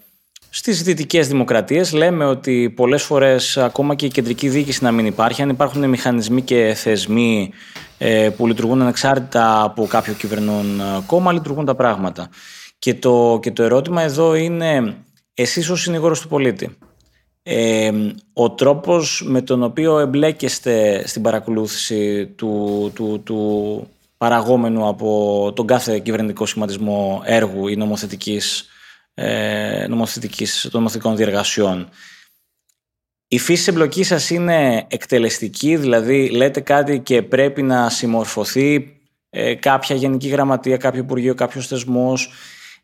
[0.49, 5.41] στις δυτικές δημοκρατίες λέμε ότι πολλές φορές ακόμα και η κεντρική διοίκηση να μην υπάρχει,
[5.41, 7.51] αν υπάρχουν μηχανισμοί και θεσμοί
[7.97, 12.29] ε, που λειτουργούν ανεξάρτητα από κάποιο κυβερνών ε, κόμμα, λειτουργούν τα πράγματα.
[12.79, 14.95] Και το, και το ερώτημα εδώ είναι,
[15.33, 16.77] εσείς ως συνήγορος του πολίτη,
[17.49, 17.91] ε,
[18.33, 25.99] ο τρόπος με τον οποίο εμπλέκεστε στην παρακολούθηση του, του, του παραγόμενου από τον κάθε
[25.99, 28.67] κυβερνητικό σχηματισμό έργου ή νομοθετικής,
[29.13, 31.89] ε, νομοθετικής, των νομοθετικών διεργασιών.
[33.27, 38.97] Η φύση εμπλοκής σας είναι εκτελεστική, δηλαδή λέτε κάτι και πρέπει να συμμορφωθεί
[39.29, 42.31] ε, κάποια γενική γραμματεία, κάποιο υπουργείο, κάποιος θεσμός.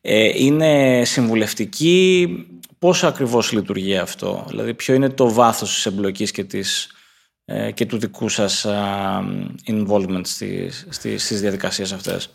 [0.01, 2.27] Ε, είναι συμβουλευτική,
[2.83, 6.91] Πώς ακριβώς λειτουργεί αυτό, δηλαδή ποιο είναι το βάθος της εμπλοκής και, της,
[7.45, 8.65] ε, και του δικού σας
[9.67, 12.29] involvement στις, στις, στις διαδικασίες αυτές;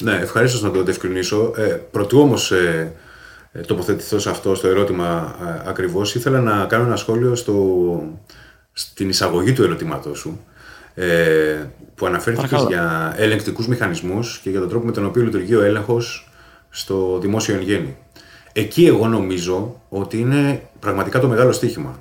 [0.00, 1.52] Ναι, ευχαρίστω να το διευκρινίσω.
[1.56, 2.92] Ε, πρωτού όμως ε,
[3.52, 8.02] ε, τοποθετηθώ σε αυτό, στο ερώτημα ε, ακριβώς, ήθελα να κάνω ένα σχόλιο στο,
[8.72, 10.44] στην εισαγωγή του ερωτήματός σου,
[10.94, 15.62] ε, που αναφέρθηκε για ελεγκτικούς μηχανισμούς και για τον τρόπο με τον οποίο λειτουργεί ο
[15.62, 16.30] έλεγχος
[16.70, 17.96] στο δημόσιο εν γέννη.
[18.52, 21.98] Εκεί εγώ νομίζω ότι είναι πραγματικά το μεγάλο στοίχημα.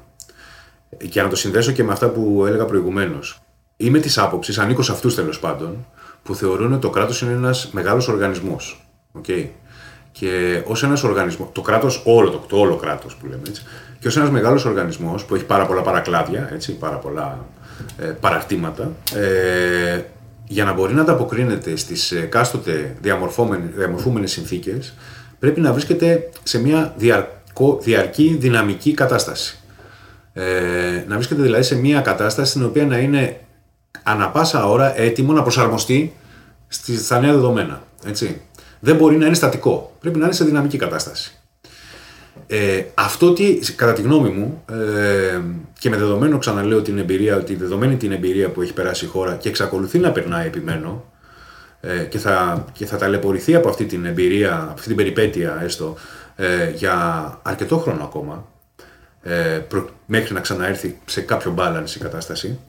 [1.10, 3.42] Και να το συνδέσω και με αυτά που έλεγα προηγουμένως.
[3.78, 5.86] Είμαι της άποψης, ανήκω σε αυτούς τέλος πάντων,
[6.24, 8.86] που θεωρούν ότι το κράτος είναι ένας μεγάλος οργανισμός.
[9.22, 9.48] Okay.
[10.12, 13.64] Και ως ένας οργανισμός, το κράτος, όλο το, το όλο κράτος που λέμε έτσι,
[14.00, 17.46] και ως ένας μεγάλος οργανισμός που έχει πάρα πολλά παρακλάδια, έτσι, πάρα πολλά
[17.98, 20.02] ε, παρακτήματα, ε,
[20.48, 22.96] για να μπορεί να ανταποκρίνεται στις εκάστοτε
[23.76, 24.94] διαμορφούμενες συνθήκες,
[25.40, 29.60] πρέπει να βρίσκεται σε μια διαρκό, διαρκή δυναμική κατάσταση.
[30.34, 33.40] Ε, να βρίσκεται δηλαδή σε μια κατάσταση στην οποία να είναι
[34.04, 36.14] ανα πάσα ώρα έτοιμο να προσαρμοστεί
[36.98, 37.82] στα νέα δεδομένα.
[38.06, 38.42] Έτσι.
[38.80, 39.96] Δεν μπορεί να είναι στατικό.
[40.00, 41.40] Πρέπει να είναι σε δυναμική κατάσταση.
[42.48, 45.40] Ε, αυτό τι, κατά τη γνώμη μου, ε,
[45.80, 49.36] και με δεδομένο ξαναλέω την εμπειρία, ότι δεδομένη την εμπειρία που έχει περάσει η χώρα
[49.36, 51.09] και εξακολουθεί να περνάει επιμένω, ε,
[52.10, 55.98] και, θα, και θα ταλαιπωρηθεί από αυτή την εμπειρία, από αυτή την περιπέτεια έστω,
[56.36, 58.48] ε, για αρκετό χρόνο ακόμα,
[59.22, 59.60] ε,
[60.06, 62.60] μέχρι να ξαναέρθει σε κάποιο balance η κατάσταση.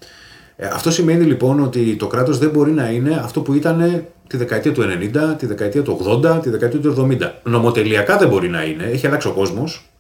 [0.57, 4.37] Ε, αυτό σημαίνει λοιπόν ότι το κράτος δεν μπορεί να είναι αυτό που ήταν τη
[4.37, 7.31] δεκαετία του 90, τη δεκαετία του 80, τη δεκαετία του 70.
[7.43, 9.91] Νομοτελειακά δεν μπορεί να είναι, έχει αλλάξει ο κόσμος,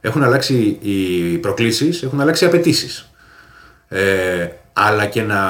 [0.00, 3.10] έχουν αλλάξει οι προκλήσεις, έχουν αλλάξει οι απαιτήσεις.
[3.88, 5.40] Ε, αλλά και να,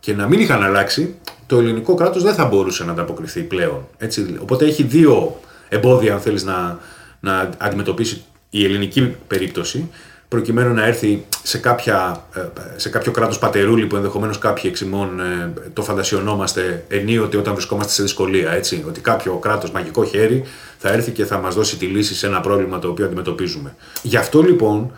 [0.00, 3.86] και να μην είχαν αλλάξει, το ελληνικό κράτος δεν θα μπορούσε να ανταποκριθεί πλέον.
[3.98, 4.36] Έτσι.
[4.40, 6.78] Οπότε έχει δύο εμπόδια, αν θέλεις, να,
[7.20, 9.90] να αντιμετωπίσει η ελληνική περίπτωση,
[10.28, 12.40] προκειμένου να έρθει σε, κάποια, ε,
[12.76, 18.02] σε κάποιο κράτος πατερούλη που ενδεχομένως κάποιοι εξημών ε, το φαντασιωνόμαστε ενίοτε όταν βρισκόμαστε σε
[18.02, 18.52] δυσκολία.
[18.52, 20.44] Έτσι, ότι κάποιο κράτος μαγικό χέρι
[20.78, 23.74] θα έρθει και θα μας δώσει τη λύση σε ένα πρόβλημα το οποίο αντιμετωπίζουμε.
[24.02, 24.90] Γι' αυτό λοιπόν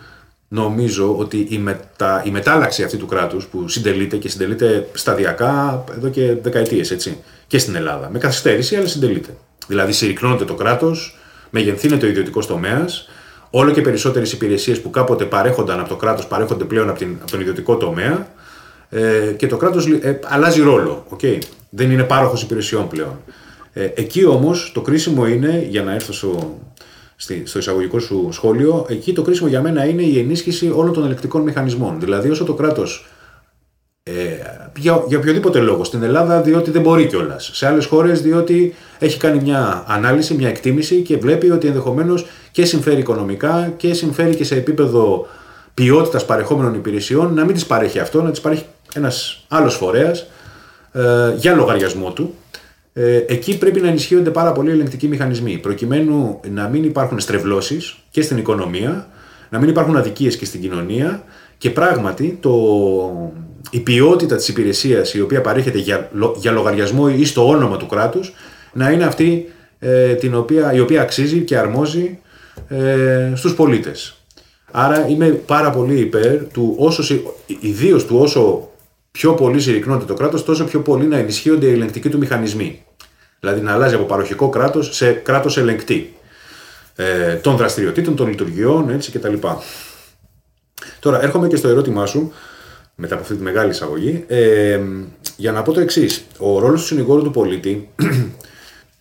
[0.49, 6.09] νομίζω ότι η, μετα, η μετάλλαξη αυτή του κράτους που συντελείται και συντελείται σταδιακά εδώ
[6.09, 9.37] και δεκαετίες έτσι, και στην Ελλάδα, με καθυστέρηση αλλά συντελείται.
[9.67, 11.19] Δηλαδή συρρυκνώνεται το κράτος,
[11.51, 13.09] μεγενθύνεται ο ιδιωτικός τομέας,
[13.51, 17.31] όλο και περισσότερες υπηρεσίες που κάποτε παρέχονταν από το κράτος παρέχονται πλέον από, την, από
[17.31, 18.29] τον ιδιωτικό τομέα
[18.89, 21.07] ε, και το κράτος ε, αλλάζει ρόλο.
[21.17, 21.39] Okay.
[21.71, 23.21] Δεν είναι πάροχος υπηρεσιών πλέον.
[23.73, 26.59] Ε, εκεί όμως το κρίσιμο είναι, για να έρθω στο,
[27.45, 31.43] στο εισαγωγικό σου σχόλιο, εκεί το κρίσιμο για μένα είναι η ενίσχυση όλων των ελεκτικών
[31.43, 32.01] μηχανισμών.
[32.01, 33.07] Δηλαδή, όσο το κράτος.
[34.03, 34.13] Ε,
[34.77, 35.85] για, για οποιοδήποτε λόγο.
[35.85, 37.51] Στην Ελλάδα, διότι δεν μπορεί κιόλας.
[37.53, 42.65] Σε άλλες χώρες, διότι έχει κάνει μια ανάλυση, μια εκτίμηση και βλέπει ότι ενδεχομένως και
[42.65, 45.27] συμφέρει οικονομικά και συμφέρει και σε επίπεδο
[45.75, 50.27] ποιότητας παρεχόμενων υπηρεσιών να μην τις παρέχει αυτό, να τις παρέχει ένας άλλος φορέας
[50.93, 52.35] ε, για λογαριασμό του
[53.01, 57.97] ε, εκεί πρέπει να ενισχύονται πάρα πολύ οι ελεγκτικοί μηχανισμοί, προκειμένου να μην υπάρχουν στρεβλώσεις
[58.11, 59.09] και στην οικονομία,
[59.51, 61.25] να μην υπάρχουν αδικίες και στην κοινωνία
[61.59, 62.53] και πράγματι το,
[63.71, 68.33] η ποιότητα της υπηρεσίας η οποία παρέχεται για, για λογαριασμό ή στο όνομα του κράτους
[68.73, 72.19] να είναι αυτή ε, την οποία, η οποία αξίζει και αρμόζει
[72.69, 74.23] ε, στους πολίτες.
[74.71, 77.21] Άρα είμαι πάρα πολύ υπέρ του όσο,
[77.61, 78.69] ιδίως του όσο
[79.11, 82.83] πιο πολύ συρρυκνώνεται το κράτος, τόσο πιο πολύ να ενισχύονται οι ελεγκτικοί του μηχανισμοί.
[83.41, 86.17] Δηλαδή να αλλάζει από παροχικό κράτος σε κράτος ελεγκτή
[86.97, 89.35] ε, των δραστηριοτήτων, των λειτουργιών έτσι κτλ.
[91.01, 92.33] Τώρα έρχομαι και στο ερώτημά σου,
[92.95, 94.81] μετά από αυτή τη μεγάλη εισαγωγή, ε,
[95.37, 96.25] για να πω το εξής.
[96.39, 97.89] Ο ρόλος του συνηγόρου του πολίτη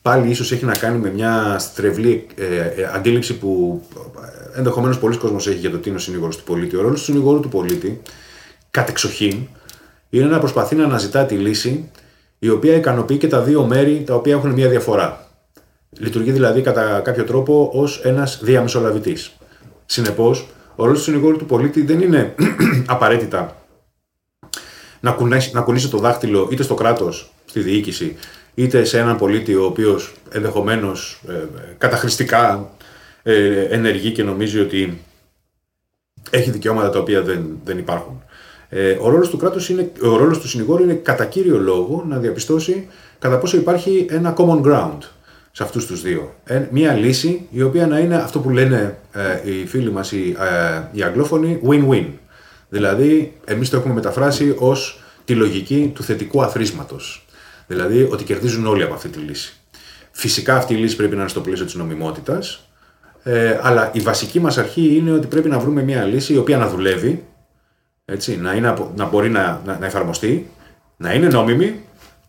[0.02, 3.82] πάλι ίσως έχει να κάνει με μια στρεβλή ε, ε αντίληψη που
[4.54, 6.76] ε, ενδεχομένως πολλοί κόσμος έχει για το τι είναι ο συνήγορο του πολίτη.
[6.76, 8.02] Ο ρόλος του συνηγόρου του πολίτη,
[8.72, 9.48] κατεξοχήν,
[10.10, 11.92] είναι να προσπαθεί να αναζητά τη λύση
[12.40, 15.26] η οποία ικανοποιεί και τα δύο μέρη τα οποία έχουν μια διαφορά.
[15.90, 19.38] Λειτουργεί δηλαδή κατά κάποιο τρόπο ως ένας διαμεσολαβητής.
[19.86, 22.36] Συνεπώς, ο ρόλος του συνηγόρου του πολίτη δεν είναι
[22.86, 23.56] απαραίτητα
[25.00, 28.16] να, κουνήσει, να κουνήσει το δάχτυλο είτε στο κράτος, στη διοίκηση,
[28.54, 31.34] είτε σε έναν πολίτη ο οποίος ενδεχομένως ε,
[31.78, 32.70] καταχρηστικά
[33.24, 35.02] ε, ενεργεί και νομίζει ότι
[36.30, 38.24] έχει δικαιώματα τα οποία δεν, δεν υπάρχουν.
[38.70, 42.18] Ε, ο ρόλος του κράτους είναι, ο ρόλος του συνηγόρου είναι κατά κύριο λόγο να
[42.18, 42.88] διαπιστώσει
[43.20, 44.98] κατά πόσο υπάρχει ένα common ground
[45.52, 46.36] σε αυτούς τους δύο.
[46.44, 50.36] Ε, μία λύση η οποία να είναι αυτό που λένε ε, οι φίλοι μας οι,
[50.40, 52.06] ε, οι αγγλόφωνοι win-win.
[52.70, 57.26] Δηλαδή εμείς το έχουμε μεταφράσει ως τη λογική του θετικού αθρίσματος.
[57.68, 59.54] Δηλαδή ότι κερδίζουν όλοι από αυτή τη λύση.
[60.12, 62.68] Φυσικά αυτή η λύση πρέπει να είναι στο πλαίσιο της νομιμότητας,
[63.24, 66.58] ε, αλλά η βασική μας αρχή είναι ότι πρέπει να βρούμε μια λύση η οποία
[66.58, 67.24] να δουλεύει,
[68.12, 70.50] έτσι, να, είναι, να μπορεί να, να, να εφαρμοστεί,
[70.98, 71.82] να είναι νόμιμη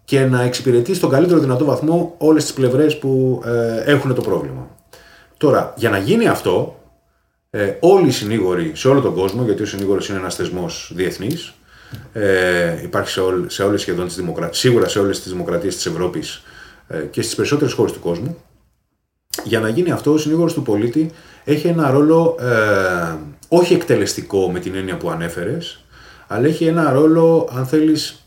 [0.04, 4.68] και να εξυπηρετεί στον καλύτερο δυνατό βαθμό όλες τις πλευρές που ε, έχουν το πρόβλημα.
[5.36, 6.80] Τώρα, για να γίνει αυτό,
[7.50, 11.54] ε, όλοι οι συνήγοροι σε όλο τον κόσμο, γιατί ο συνήγορος είναι ένας θεσμός διεθνής,
[12.12, 15.86] ε, υπάρχει σε, όλ, σε όλες σχεδόν τις δημοκρατίες, σίγουρα σε όλες τις δημοκρατίες της
[15.86, 16.42] Ευρώπης
[16.88, 18.36] ε, και στις περισσότερες χώρες του κόσμου,
[19.44, 21.10] για να γίνει αυτό, ο συνήγορος του πολίτη
[21.44, 25.84] έχει ένα ρόλο ε, όχι εκτελεστικό με την έννοια που ανέφερες,
[26.26, 28.22] αλλά έχει ένα ρόλο, αν θέλεις,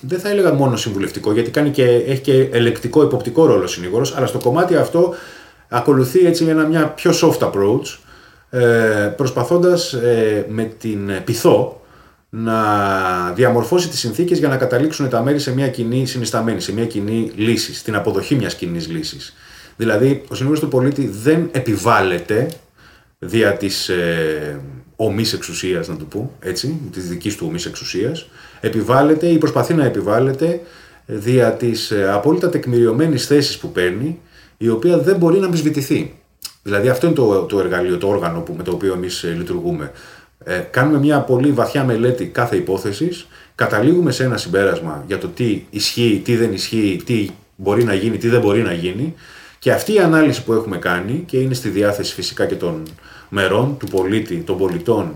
[0.00, 4.16] δεν θα έλεγα μόνο συμβουλευτικό, γιατί κάνει και, έχει και ελεκτικό, υποπτικό ρόλο ο συνήγορος,
[4.16, 5.14] αλλά στο κομμάτι αυτό
[5.68, 7.98] ακολουθεί έτσι ένα μια πιο soft approach,
[8.50, 11.80] ε, προσπαθώντας ε, με την πειθό
[12.30, 12.54] να
[13.34, 17.32] διαμορφώσει τις συνθήκες για να καταλήξουν τα μέρη σε μια κοινή συνισταμένη, σε μια κοινή
[17.34, 19.34] λύση, στην αποδοχή μιας κοινής λύσης.
[19.76, 22.48] Δηλαδή, ο συνήγορος του πολίτη δεν επιβάλλεται
[23.22, 24.60] δια της ε,
[24.96, 28.28] ομής εξουσίας, να το πω έτσι, της δικής του ομής εξουσίας,
[28.60, 30.60] επιβάλλεται ή προσπαθεί να επιβάλλεται
[31.06, 34.20] δια της ε, απόλυτα τεκμηριωμένης θέσης που παίρνει,
[34.56, 36.14] η οποία δεν μπορεί να αμφισβητηθεί.
[36.62, 39.92] Δηλαδή αυτό είναι το, το εργαλείο, το όργανο που, με το οποίο εμείς ε, λειτουργούμε.
[40.44, 45.64] Ε, κάνουμε μια πολύ βαθιά μελέτη κάθε υπόθεσης, καταλήγουμε σε ένα συμπέρασμα για το τι
[45.70, 49.14] ισχύει, τι δεν ισχύει, τι μπορεί να γίνει, τι δεν μπορεί να γίνει
[49.60, 52.82] και αυτή η ανάλυση που έχουμε κάνει και είναι στη διάθεση φυσικά και των
[53.28, 55.14] μερών, του πολίτη, των πολιτών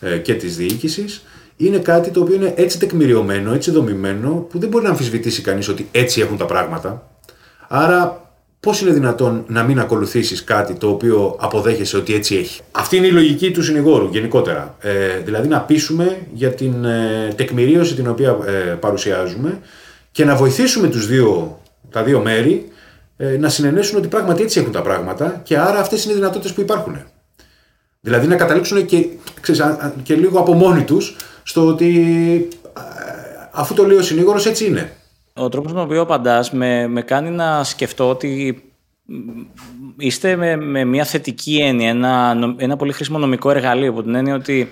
[0.00, 1.24] ε, και της διοίκησης,
[1.56, 5.68] είναι κάτι το οποίο είναι έτσι τεκμηριωμένο, έτσι δομημένο, που δεν μπορεί να αμφισβητήσει κανείς
[5.68, 7.10] ότι έτσι έχουν τα πράγματα.
[7.68, 8.30] Άρα
[8.60, 13.06] πώς είναι δυνατόν να μην ακολουθήσεις κάτι το οποίο αποδέχεσαι ότι έτσι έχει; Αυτή είναι
[13.06, 14.76] η λογική του συνηγόρου γενικότερα.
[14.80, 19.58] Ε, δηλαδή να πείσουμε για την ε, τεκμηρίωση την οποία ε, παρουσιάζουμε
[20.12, 22.73] και να βοηθήσουμε τους δύο, τα δύο μέρη ε,
[23.16, 26.60] να συνενέσουν ότι πράγματι έτσι έχουν τα πράγματα και άρα αυτές είναι οι δυνατότητες που
[26.60, 26.96] υπάρχουν.
[28.00, 29.06] Δηλαδή να καταλήξουν και,
[29.40, 29.62] ξέρεις,
[30.02, 32.48] και λίγο από μόνοι τους στο ότι
[33.50, 34.92] αφού το λέει ο συνήγορος έτσι είναι.
[35.34, 38.62] Ο τρόπος με τον οποίο απαντάς με, με κάνει να σκεφτώ ότι
[39.96, 44.34] είστε με, με μια θετική έννοια, ένα, ένα πολύ χρήσιμο νομικό εργαλείο, από την έννοια
[44.34, 44.70] ότι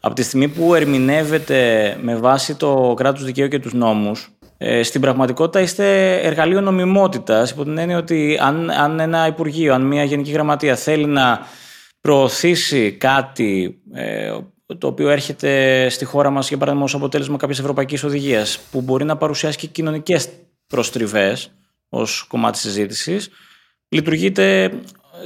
[0.00, 5.00] από τη στιγμή που ερμηνεύεται με βάση το κράτος δικαίου και τους νόμους, ε, στην
[5.00, 10.30] πραγματικότητα είστε εργαλείο νομιμότητας, υπό την έννοια ότι αν, αν ένα Υπουργείο, αν μια Γενική
[10.30, 11.46] Γραμματεία θέλει να
[12.00, 14.38] προωθήσει κάτι ε,
[14.78, 19.04] το οποίο έρχεται στη χώρα μας, για παράδειγμα, ως αποτέλεσμα κάποιες ευρωπαϊκής οδηγίας, που μπορεί
[19.04, 20.28] να παρουσιάσει και κοινωνικές
[20.66, 21.50] προστριβές
[21.88, 23.30] ως κομμάτι συζήτησης,
[23.88, 24.72] λειτουργείται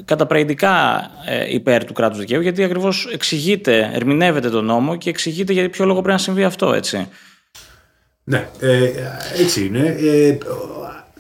[0.05, 5.71] καταπραγητικά ε, υπέρ του κράτους δικαίου, γιατί ακριβώς εξηγείται, ερμηνεύεται τον νόμο και εξηγείται για
[5.71, 7.09] ποιο λόγο πρέπει να συμβεί αυτό, έτσι.
[8.25, 8.91] Ναι, ε,
[9.39, 9.97] έτσι είναι.
[10.01, 10.39] Ε,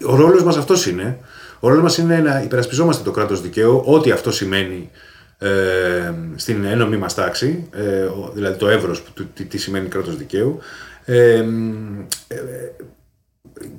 [0.05, 1.19] ο ρόλος μας αυτός είναι.
[1.61, 4.91] Ο ρόλος μας είναι να υπερασπιζόμαστε το κράτος δικαίου, ό,τι αυτό σημαίνει
[5.39, 10.59] ε, στην ένωμη μας τάξη, ε, δηλαδή το εύρος του τι, τι σημαίνει κράτος δικαίου.
[11.05, 11.45] Ε, ε,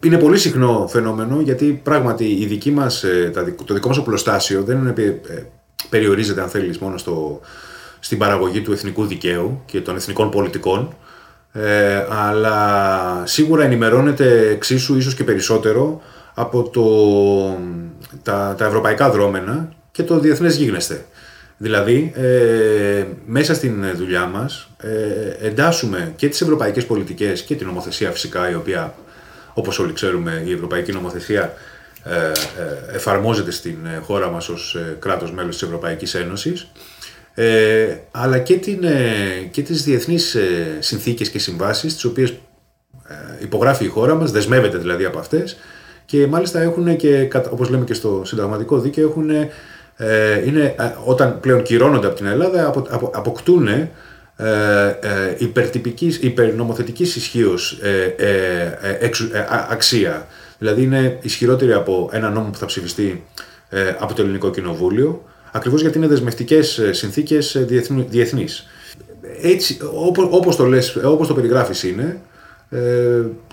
[0.03, 3.05] είναι πολύ συχνό φαινόμενο γιατί πράγματι η δική μας,
[3.65, 5.21] το δικό μας οπλοστάσιο δεν είναι,
[5.89, 7.39] περιορίζεται αν θέλεις μόνο στο,
[7.99, 10.95] στην παραγωγή του εθνικού δικαίου και των εθνικών πολιτικών
[11.53, 16.01] ε, αλλά σίγουρα ενημερώνεται εξίσου ίσως και περισσότερο
[16.33, 16.85] από το,
[18.23, 21.05] τα, τα ευρωπαϊκά δρόμενα και το διεθνές γίγνεσθε.
[21.57, 28.11] Δηλαδή, ε, μέσα στην δουλειά μας ε, εντάσσουμε και τις ευρωπαϊκές πολιτικές και την νομοθεσία
[28.11, 28.93] φυσικά, η οποία,
[29.53, 31.53] όπως όλοι ξέρουμε, η ευρωπαϊκή νομοθεσία
[32.03, 32.31] ε, ε
[32.95, 36.67] εφαρμόζεται στην χώρα μας ως ε, κράτος μέλος της Ευρωπαϊκής Ένωσης,
[37.43, 38.79] ε, αλλά και, την,
[39.51, 40.37] και τις διεθνείς
[40.79, 42.33] συνθήκες και συμβάσεις, τις οποίες
[43.39, 45.57] υπογράφει η χώρα μας, δεσμεύεται δηλαδή από αυτές,
[46.05, 49.29] και μάλιστα έχουν και, όπως λέμε και στο συνταγματικό δίκαιο, έχουν
[50.01, 53.89] ε, είναι, ε, όταν πλέον κυρώνονται από την Ελλάδα, απο, απο, αποκτούν ε,
[54.99, 58.77] ε, υπερτυπικής, υπερνομοθετικής ισχύως ε, ε,
[59.69, 60.27] αξία.
[60.57, 63.25] Δηλαδή είναι ισχυρότερη από ένα νόμο που θα ψηφιστεί
[63.99, 67.65] από το Ελληνικό Κοινοβούλιο, ακριβώς γιατί είναι δεσμευτικές συνθήκες
[68.09, 68.67] διεθνείς.
[69.41, 72.21] Έτσι, όπως, όπως, το λες, όπως το περιγράφεις είναι,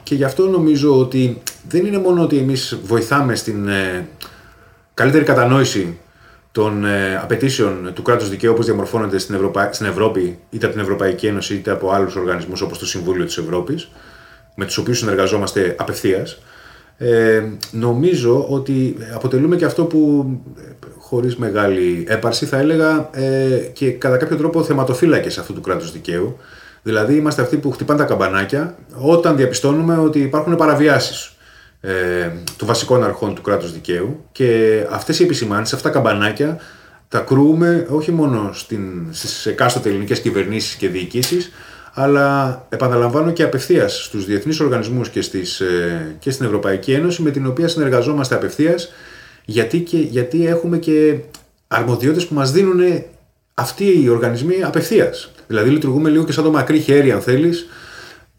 [0.02, 3.68] και γι' αυτό νομίζω ότι δεν είναι μόνο ότι εμείς βοηθάμε στην
[4.94, 5.98] καλύτερη κατανόηση
[6.52, 9.72] των ε, απαιτήσεων του κράτους δικαίου όπως διαμορφώνονται στην, Ευρωπα...
[9.72, 13.38] στην Ευρώπη, είτε από την Ευρωπαϊκή Ένωση είτε από άλλους οργανισμούς όπως το Συμβούλιο της
[13.38, 13.90] Ευρώπης,
[14.54, 16.38] με τους οποίους συνεργαζόμαστε απευθείας.
[17.00, 20.30] Ε, νομίζω ότι αποτελούμε και αυτό που
[20.98, 26.36] χωρίς μεγάλη έπαρση θα έλεγα ε, και κατά κάποιο τρόπο θεματοφύλακες αυτού του κράτους δικαίου.
[26.82, 31.32] Δηλαδή είμαστε αυτοί που χτυπάνε τα καμπανάκια όταν διαπιστώνουμε ότι υπάρχουν παραβιάσεις
[31.80, 36.60] ε, των βασικών αρχών του κράτους δικαίου και αυτές οι επισημάνσεις, αυτά τα καμπανάκια
[37.08, 41.50] τα κρούμε όχι μόνο στην, στις εκάστοτε ελληνικές κυβερνήσεις και διοικήσεις
[42.00, 47.30] αλλά επαναλαμβάνω και απευθείας στους διεθνείς οργανισμούς και, στις, ε, και στην Ευρωπαϊκή Ένωση με
[47.30, 48.92] την οποία συνεργαζόμαστε απευθείας
[49.44, 51.18] γιατί, και, γιατί έχουμε και
[51.68, 53.02] αρμοδιότητες που μας δίνουν
[53.54, 55.30] αυτοί οι οργανισμοί απευθείας.
[55.46, 57.66] Δηλαδή λειτουργούμε λίγο και σαν το μακρύ χέρι αν θέλεις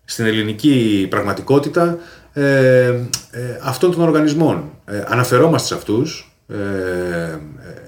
[0.05, 1.97] στην ελληνική πραγματικότητα
[2.33, 4.71] ε, ε, αυτών των οργανισμών.
[4.85, 7.37] Ε, αναφερόμαστε σε αυτούς, ε,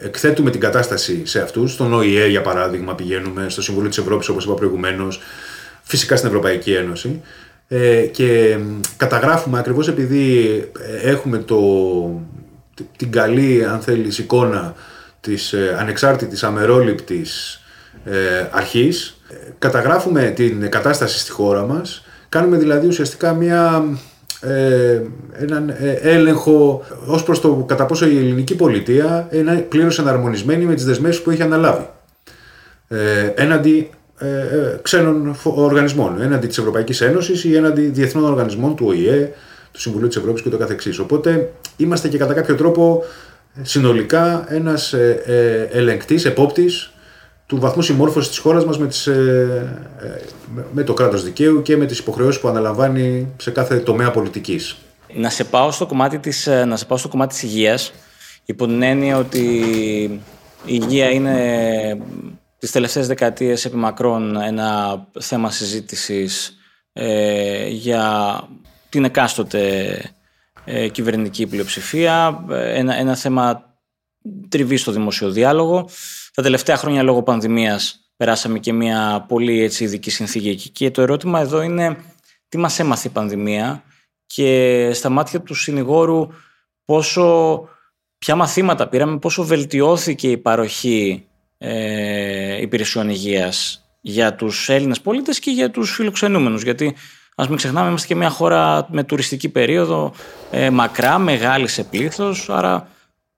[0.06, 4.46] εκθέτουμε την κατάσταση σε αυτούς, στον ΟΗΕ για παράδειγμα πηγαίνουμε, στο Συμβούλιο της Ευρώπης όπως
[4.46, 5.22] είπα προηγουμένως,
[5.82, 7.22] φυσικά στην Ευρωπαϊκή Ένωση
[7.68, 8.58] ε, και
[8.98, 10.72] καταγράφουμε ακριβώς επειδή
[11.04, 11.60] έχουμε το,
[12.98, 14.76] την καλή αν θέλεις εικόνα
[15.22, 17.62] της ανεξάρτητης αμερόληπτης
[18.52, 19.22] αρχής,
[19.60, 23.84] καταγράφουμε την κατάσταση στη χώρα μας, κάνουμε δηλαδή ουσιαστικά μια
[24.42, 30.66] ε, έναν ε, έλεγχο ως προς το κατά πόσο η ελληνική πολιτεία είναι πλήρως εναρμονισμένη
[30.66, 31.90] με τις δεσμεύσεις που έχει αναλάβει.
[32.88, 33.90] Ε, έναντι
[34.22, 39.32] ε, ε, ξένων οργανισμών, έναντι της Ευρωπαϊκής Ένωσης ή έναντι διεθνών οργανισμών του ΟΗΕ,
[39.72, 41.00] του Συμβουλίου της Ευρώπης και το καθεξής.
[41.00, 43.04] Οπότε είμαστε και κατά κάποιο τρόπο
[43.62, 46.92] συνολικά ένας ε, ε, ελεγκτής, επόπτης
[47.52, 50.22] του βαθμού συμμόρφωσης της χώρας μας με, ε, ε,
[50.72, 54.78] με το κράτος δικαίου και με τις υποχρεώσεις που αναλαμβάνει σε κάθε τομέα πολιτικής.
[55.14, 57.94] Να σε πάω στο κομμάτι της, ε, να σε πάω στο κομμάτι της υγείας,
[58.46, 59.40] υπό την έννοια ότι
[60.66, 61.36] η υγεία είναι
[62.62, 66.58] τις τελευταίες δεκαετίες επί μακρόν ένα θέμα συζήτησης
[66.94, 68.36] ε, για
[68.90, 69.98] την εκάστοτε
[70.66, 73.76] ε, κυβερνητική πλειοψηφία, ένα, ένα θέμα
[74.50, 75.90] τριβή στο δημοσιο διάλογο.
[76.34, 81.02] Τα τελευταία χρόνια λόγω πανδημίας περάσαμε και μια πολύ έτσι, ειδική συνθήκη εκεί και το
[81.02, 81.98] ερώτημα εδώ είναι
[82.50, 83.84] τι μας έμαθε η πανδημία
[84.26, 86.28] και στα μάτια του συνηγόρου
[86.86, 87.60] πόσο,
[88.18, 91.26] ποια μαθήματα πήραμε, πόσο βελτιώθηκε η παροχή
[91.64, 92.21] ε,
[92.62, 96.64] υπηρεσιών υγείας για τους Έλληνες πολίτες και για τους φιλοξενούμενους.
[96.64, 96.96] Γιατί
[97.36, 100.14] ας μην ξεχνάμε, είμαστε και μια χώρα με τουριστική περίοδο,
[100.52, 102.88] ε, μακρά, μεγάλη σε πλήθος, άρα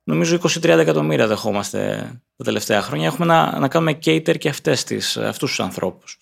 [0.04, 3.08] νομίζω 20-30 εκατομμύρια δεχόμαστε τα τελευταία χρόνια.
[3.08, 6.18] Έχουμε να, να κάνουμε cater και αυτές τις, αυτούς τους ανθρώπους.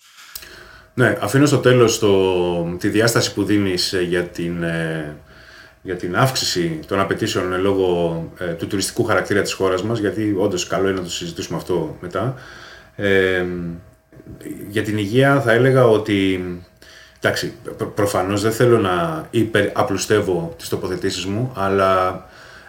[0.94, 5.16] Ναι, αφήνω στο τέλος το, τη διάσταση που δίνεις ε, για την, ε,
[5.82, 10.66] για την αύξηση των απαιτήσεων λόγω ε, του τουριστικού χαρακτήρα της χώρας μας, γιατί όντως
[10.66, 12.34] καλό είναι να το συζητήσουμε αυτό μετά.
[12.96, 13.44] Ε,
[14.68, 16.44] για την υγεία θα έλεγα ότι
[17.24, 17.52] Εντάξει,
[17.94, 22.24] προφανώς δεν θέλω να υπεραπλουστεύω τις τοποθετήσεις μου, αλλά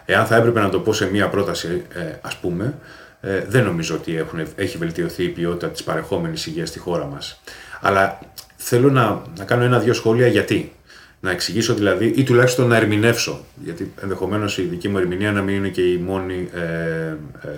[0.06, 2.74] Εάν θα έπρεπε να το πω σε μία πρόταση, ε, ας πούμε,
[3.22, 7.42] ε, δεν νομίζω ότι έχουν, έχει βελτιωθεί η ποιότητα της παρεχόμενης υγείας στη χώρα μας.
[7.82, 8.20] Αλλά
[8.56, 10.74] θέλω να, να κάνω ένα-δυο σχόλια γιατί.
[11.20, 15.56] Να εξηγήσω δηλαδή, ή τουλάχιστον να ερμηνεύσω, γιατί ενδεχομένως η δική μου ερμηνεία να μην
[15.56, 17.50] είναι και η μόνη ε, ε,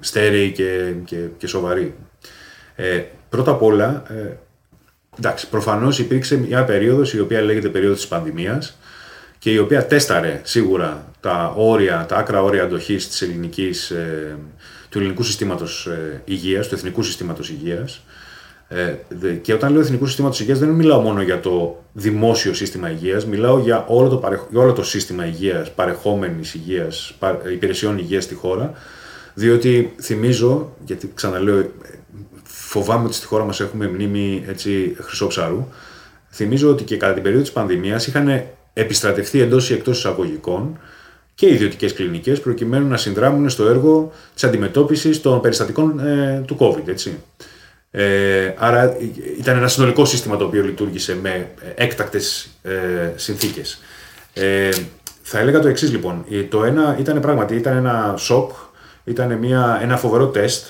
[0.00, 1.94] στέρεη και, και, και σοβαρή.
[2.76, 4.36] Ε, πρώτα απ' όλα, ε,
[5.18, 8.78] εντάξει, προφανώς υπήρξε μια περίοδος η οποία λέγεται περίοδος της πανδημίας,
[9.38, 14.36] και η οποία τέσταρε σίγουρα τα όρια, τα άκρα όρια αντοχής της ελληνικής, ε,
[14.88, 18.02] του ελληνικού συστήματος ε, υγείας, του εθνικού συστήματος υγείας.
[18.68, 18.94] Ε,
[19.42, 23.58] και όταν λέω Εθνικού Συστήματος Υγείας, δεν μιλάω μόνο για το δημόσιο σύστημα υγείας, μιλάω
[23.58, 27.14] για όλο το, για όλο το σύστημα υγείας, παρεχόμενης υγείας,
[27.52, 28.72] υπηρεσιών υγείας στη χώρα.
[29.34, 31.70] Διότι θυμίζω, γιατί ξαναλέω,
[32.76, 35.68] φοβάμαι ότι στη χώρα μας έχουμε μνήμη έτσι, χρυσό ψαρού.
[36.30, 40.78] Θυμίζω ότι και κατά την περίοδο της πανδημίας είχαν επιστρατευτεί εντός ή εκτός εισαγωγικών
[41.34, 46.88] και ιδιωτικές κλινικές προκειμένου να συνδράμουν στο έργο της αντιμετώπισης των περιστατικών ε, του COVID.
[46.88, 47.18] Έτσι.
[47.90, 48.96] Ε, άρα
[49.38, 52.72] ήταν ένα συνολικό σύστημα το οποίο λειτουργήσε με έκτακτες ε,
[53.14, 53.80] συνθήκες.
[54.32, 54.68] Ε,
[55.22, 56.24] θα έλεγα το εξής λοιπόν.
[56.48, 58.50] Το ένα ήταν πράγματι ήταν ένα σοκ,
[59.04, 60.66] ήταν μια, ένα φοβερό τεστ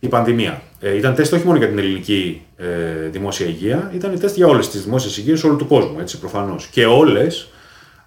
[0.00, 0.62] η πανδημία.
[0.84, 4.68] Ε, ήταν τεστ όχι μόνο για την ελληνική ε, δημόσια υγεία, ήταν τεστ για όλες
[4.68, 6.66] τις δημόσιες υγείες όλου του κόσμου, έτσι προφανώς.
[6.66, 7.48] Και όλες,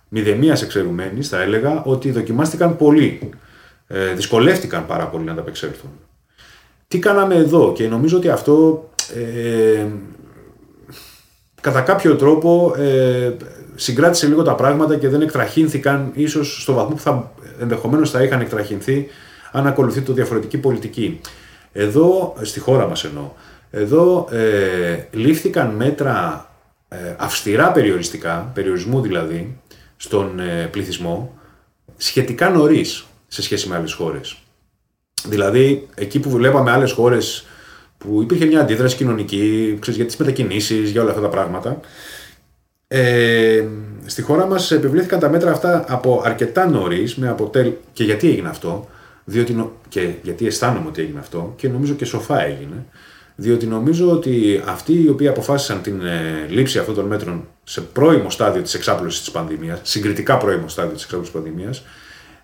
[0.08, 3.30] μηδεμίας εξαιρουμένης, θα έλεγα ότι δοκιμάστηκαν πολύ.
[3.88, 5.90] Ε, δυσκολεύτηκαν πάρα πολύ να ανταπεξέλθουν.
[6.88, 9.86] Τι κάναμε εδώ; Και νομίζω ότι αυτό ε,
[11.62, 13.32] κατά κάποιο τρόπο ε,
[13.76, 18.42] συγκράτησε λίγο τα πράγματα και δεν εκτραχύνθηκαν ίσως στο βαθμό που θα, ενδεχομένως θα είχαν
[18.42, 19.08] εκτραχυνθεί
[19.52, 21.20] αν ακολουθεί το διαφορετική πολιτική.
[21.80, 23.32] Εδώ, στη χώρα μας εννοώ,
[23.72, 26.50] εδώ ε, λήφθηκαν μέτρα
[26.88, 29.60] ε, αυστηρά περιοριστικά, περιορισμού δηλαδή,
[29.98, 31.40] στον ε, πληθυσμό,
[31.98, 34.38] σχετικά νωρίς σε σχέση με άλλες χώρες.
[35.28, 37.46] Δηλαδή, εκεί που βλέπαμε άλλες χώρες
[37.98, 41.80] που υπήρχε μια αντίδραση κοινωνική, ξέρεις, για τις μετακινήσεις, για όλα αυτά τα πράγματα.
[42.88, 43.66] Ε,
[44.06, 47.72] στη χώρα μας επιβλήθηκαν τα μέτρα αυτά από αρκετά νωρίς, με αποτέλ...
[47.94, 48.88] και γιατί έγινε αυτό,
[49.30, 52.86] διότι, και γιατί αισθάνομαι ότι έγινε αυτό και νομίζω και σοφά έγινε,
[53.36, 58.30] διότι νομίζω ότι αυτοί οι οποίοι αποφάσισαν την ε, λήψη αυτών των μέτρων σε πρώιμο
[58.30, 61.84] στάδιο της εξάπλωσης της πανδημίας, συγκριτικά πρώιμο στάδιο της εξάπλωσης της πανδημίας,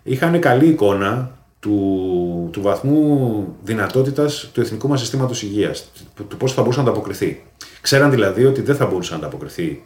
[0.03, 5.91] είχαν καλή εικόνα του, του βαθμού δυνατότητας του εθνικού μας συστήματος υγείας,
[6.27, 7.43] του πώς θα μπορούσε να ανταποκριθεί.
[7.81, 9.83] Ξέραν δηλαδή ότι δεν θα μπορούσε να ανταποκριθεί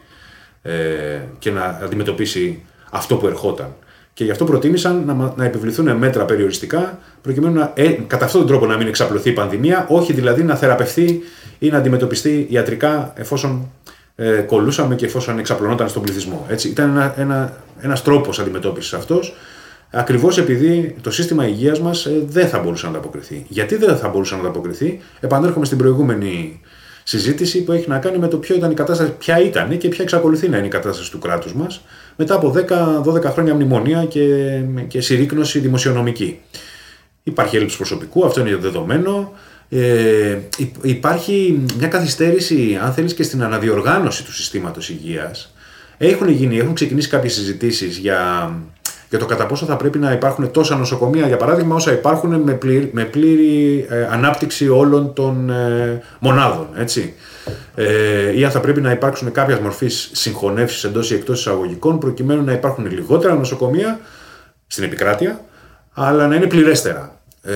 [0.62, 3.76] ε, και να αντιμετωπίσει αυτό που ερχόταν.
[4.18, 8.50] Και γι' αυτό προτίμησαν να, να επιβληθούν μέτρα περιοριστικά, προκειμένου να, ε, κατά αυτόν τον
[8.50, 11.22] τρόπο να μην εξαπλωθεί η πανδημία, όχι δηλαδή να θεραπευθεί
[11.60, 13.72] ή να αντιμετωπιστεί ιατρικά εφόσον
[14.16, 16.46] ε, κολούσαμε και εφόσον εξαπλωνόταν στον πληθυσμό.
[16.50, 19.36] Έτσι, ήταν ένα, ένα, ένας τρόπος αντιμετώπισης αυτός,
[19.92, 23.46] Ακριβώς επειδή το σύστημα υγείας μας ε, δεν θα μπορούσε να ανταποκριθεί.
[23.48, 26.62] Γιατί δεν θα μπορούσε να ανταποκριθεί, επανέρχομαι στην προηγούμενη
[27.04, 30.04] συζήτηση που έχει να κάνει με το ποιο ήταν η κατάσταση, ποια ήταν και ποια
[30.04, 31.82] εξακολουθεί να είναι η κατάσταση του κράτους μας
[32.18, 32.56] μετά από
[33.06, 36.40] 10-12 χρόνια μνημονία και, και συρρήκνωση δημοσιονομική.
[37.24, 39.34] Υπάρχει έλλειψη προσωπικού, αυτό είναι δεδομένο.
[39.70, 40.38] Ε,
[40.82, 45.54] υπάρχει μια καθυστέρηση, αν θέλεις, και στην αναδιοργάνωση του συστήματος υγείας.
[45.98, 48.52] Έχουν, γίνει, έχουν ξεκινήσει κάποιες συζητήσεις για
[49.10, 52.54] για το κατά πόσο θα πρέπει να υπάρχουν τόσα νοσοκομεία, για παράδειγμα, όσα υπάρχουν με
[52.54, 56.68] πλήρη, με πλήρη ε, ανάπτυξη όλων των ε, μονάδων.
[56.76, 57.14] Έτσι.
[57.76, 62.44] Ε, ή αν θα πρέπει να υπάρξουν κάποια μορφή συγχωνεύσεις εντός ή εκτός εισαγωγικών, προκειμένου
[62.44, 64.00] να υπάρχουν λιγότερα νοσοκομεία
[64.68, 65.42] στην επικράτεια,
[65.94, 67.20] αλλά να είναι πληρέστερα.
[67.42, 67.54] Ε,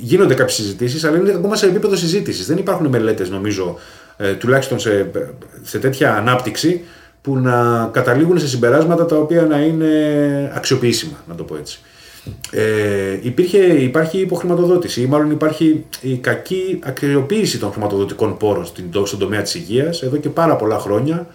[0.00, 2.46] γίνονται κάποιες συζητήσεις, αλλά είναι ακόμα σε επίπεδο συζήτησης.
[2.46, 3.78] Δεν υπάρχουν μελέτες, νομίζω,
[4.16, 5.10] ε, τουλάχιστον σε,
[5.62, 6.84] σε τέτοια ανάπτυξη,
[7.22, 9.88] που να καταλήγουν σε συμπεράσματα τα οποία να είναι
[10.54, 11.80] αξιοποιήσιμα, να το πω έτσι.
[12.50, 18.64] Ε, υπήρχε, υπάρχει υποχρηματοδότηση ή μάλλον υπάρχει η κακή αξιοποίηση των χρηματοδοτικών πόρων
[19.04, 21.26] στον τομέα της υγείας εδώ και πάρα πολλά χρόνια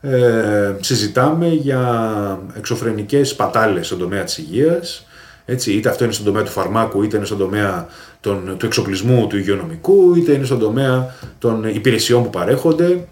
[0.00, 5.06] ε, συζητάμε για εξωφρενικές πατάλες στον τομέα της υγείας
[5.44, 7.86] έτσι, είτε αυτό είναι στον τομέα του φαρμάκου, είτε είναι στον τομέα
[8.20, 13.06] των, του εξοπλισμού του υγειονομικού, είτε είναι στον τομέα των υπηρεσιών που παρέχονται.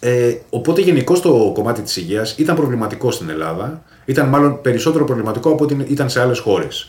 [0.00, 3.82] Ε, οπότε γενικώ το κομμάτι της υγείας ήταν προβληματικό στην Ελλάδα.
[4.08, 6.88] Ήταν μάλλον περισσότερο προβληματικό από ό,τι ήταν σε άλλες χώρες.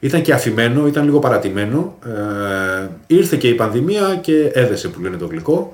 [0.00, 1.94] Ήταν και αφημένο, ήταν λίγο παρατημένο.
[2.06, 5.72] Ε, ήρθε και η πανδημία και έδεσε που λένε το γλυκό.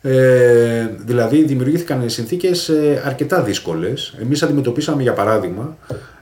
[0.00, 4.14] Ε, δηλαδή δημιουργήθηκαν συνθήκες ε, αρκετά δύσκολες.
[4.20, 5.76] Εμείς αντιμετωπίσαμε για παράδειγμα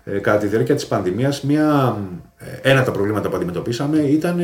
[0.05, 1.97] ε, κατά τη διάρκεια της πανδημίας μια,
[2.39, 4.41] ε, ένα από τα προβλήματα που αντιμετωπίσαμε ήταν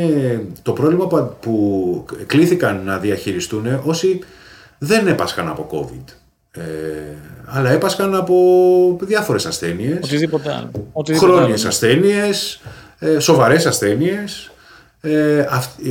[0.62, 4.18] το πρόβλημα που, που κλήθηκαν να διαχειριστούν όσοι
[4.78, 6.23] δεν έπασχαν από COVID.
[6.56, 6.62] Ε,
[7.44, 8.34] αλλά έπασχαν από
[9.00, 9.98] διάφορες ασθένειες.
[10.02, 10.70] Οτιδήποτε άλλο.
[11.16, 12.60] Χρόνιες ασθένειες,
[12.98, 14.48] ε, σοβαρές ασθένειες.
[15.00, 15.46] Ε,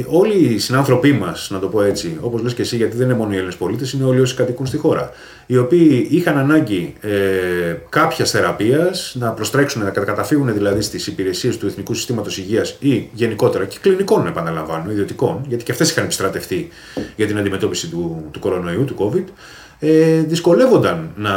[0.07, 3.17] όλοι οι συνάνθρωποι μας, να το πω έτσι, όπως λες και εσύ, γιατί δεν είναι
[3.17, 5.11] μόνο οι Έλληνες πολίτες, είναι όλοι όσοι κατοικούν στη χώρα.
[5.45, 7.09] Οι οποίοι είχαν ανάγκη ε,
[7.89, 13.65] κάποιας θεραπείας να προστρέξουν, να καταφύγουν δηλαδή στις υπηρεσίες του Εθνικού Συστήματος Υγείας ή γενικότερα
[13.65, 16.69] και κλινικών, επαναλαμβάνω, ιδιωτικών, γιατί και αυτές είχαν επιστρατευτεί
[17.15, 19.23] για την αντιμετώπιση του, του κορονοϊού, του COVID.
[19.79, 21.33] Ε, δυσκολεύονταν να,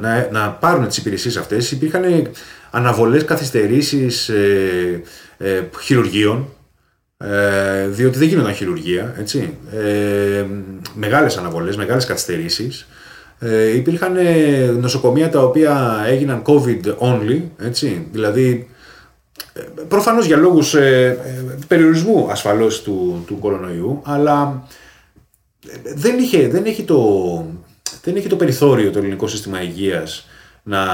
[0.00, 1.70] να, να πάρουν τις υπηρεσίες αυτές.
[1.70, 2.30] Υπήρχαν
[2.70, 5.02] αναβολές, καθυστερήσεις ε,
[5.38, 6.48] ε, χειρουργείων
[7.16, 9.56] Ε, διότι δεν γίνονταν χειρουργία, έτσι.
[9.72, 10.44] Ε,
[10.94, 12.86] μεγάλες αναβολές, μεγάλες καθυστερήσεις.
[13.38, 14.16] Ε, υπήρχαν
[14.80, 18.08] νοσοκομεία τα οποία έγιναν COVID only, έτσι.
[18.12, 18.68] Δηλαδή,
[19.52, 21.18] ε, προφανώς για λόγους ε,
[21.68, 24.66] περιορισμού ασφαλώς του, του κορονοϊού, αλλά
[25.94, 26.98] δεν, είχε, δεν, έχει το,
[28.04, 30.28] δεν έχει το περιθώριο το ελληνικό σύστημα υγείας
[30.62, 30.84] να,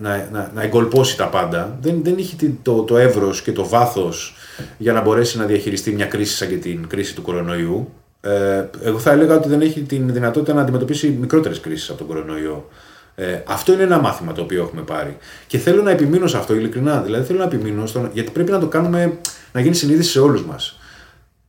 [0.00, 1.78] να, να, να εγκολπώσει τα πάντα.
[1.80, 4.34] Δεν, δεν είχε το, το εύρος και το βάθος
[4.78, 7.92] για να μπορέσει να διαχειριστεί μια κρίση σαν και την κρίση του κορονοϊού.
[8.20, 12.06] Ε, εγώ θα έλεγα ότι δεν έχει την δυνατότητα να αντιμετωπίσει μικρότερες κρίσεις από τον
[12.06, 12.68] κορονοϊό.
[13.14, 15.16] Ε, αυτό είναι ένα μάθημα το οποίο έχουμε πάρει.
[15.46, 17.00] Και θέλω να επιμείνω σε αυτό, ειλικρινά.
[17.00, 19.18] Δηλαδή θέλω να επιμείνω, στο, γιατί πρέπει να το κάνουμε
[19.52, 20.79] να γίνει συνείδηση σε όλους μας.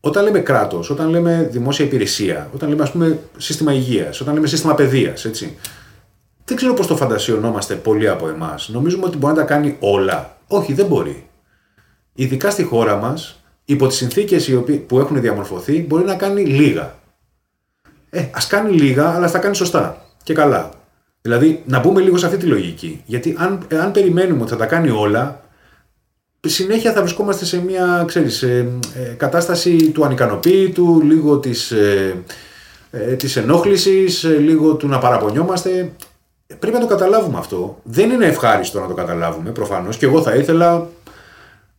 [0.03, 4.47] Όταν λέμε κράτος, όταν λέμε δημόσια υπηρεσία, όταν λέμε ας πούμε σύστημα υγείας, όταν λέμε
[4.47, 5.57] σύστημα παιδείας, έτσι.
[6.45, 8.69] Δεν ξέρω πώς το φαντασιωνόμαστε πολλοί από εμάς.
[8.69, 10.37] Νομίζουμε ότι μπορεί να τα κάνει όλα.
[10.47, 11.27] Όχι, δεν μπορεί.
[12.13, 16.95] Ειδικά στη χώρα μας, υπό τις συνθήκες που έχουν διαμορφωθεί, μπορεί να κάνει λίγα.
[18.09, 20.69] Ε, ας κάνει λίγα, αλλά θα κάνει σωστά και καλά.
[21.21, 23.01] Δηλαδή, να μπούμε λίγο σε αυτή τη λογική.
[23.05, 25.41] Γιατί αν, αν περιμένουμε ότι θα τα κάνει όλα,
[26.47, 32.23] συνέχεια θα βρισκόμαστε σε μια ξέρεις, ε, ε, κατάσταση του ανικανοποίητου, λίγο της, ε,
[32.91, 35.91] ε, της ενόχλησης, λίγο του να παραπονιόμαστε.
[36.59, 37.79] Πρέπει να το καταλάβουμε αυτό.
[37.83, 40.87] Δεν είναι ευχάριστο να το καταλάβουμε προφανώς και εγώ θα ήθελα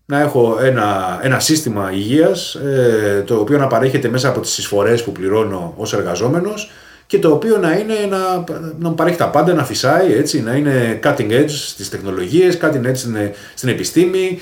[0.07, 5.05] να έχω ένα, ένα σύστημα υγείας ε, το οποίο να παρέχεται μέσα από τις εισφορές
[5.05, 6.71] που πληρώνω ως εργαζόμενος
[7.13, 8.45] και το οποίο να, είναι να,
[8.79, 12.95] να παρέχει τα πάντα, να φυσάει, έτσι, να είναι cutting edge στις τεχνολογίες, cutting edge
[12.97, 13.17] στην,
[13.55, 14.41] στην επιστήμη,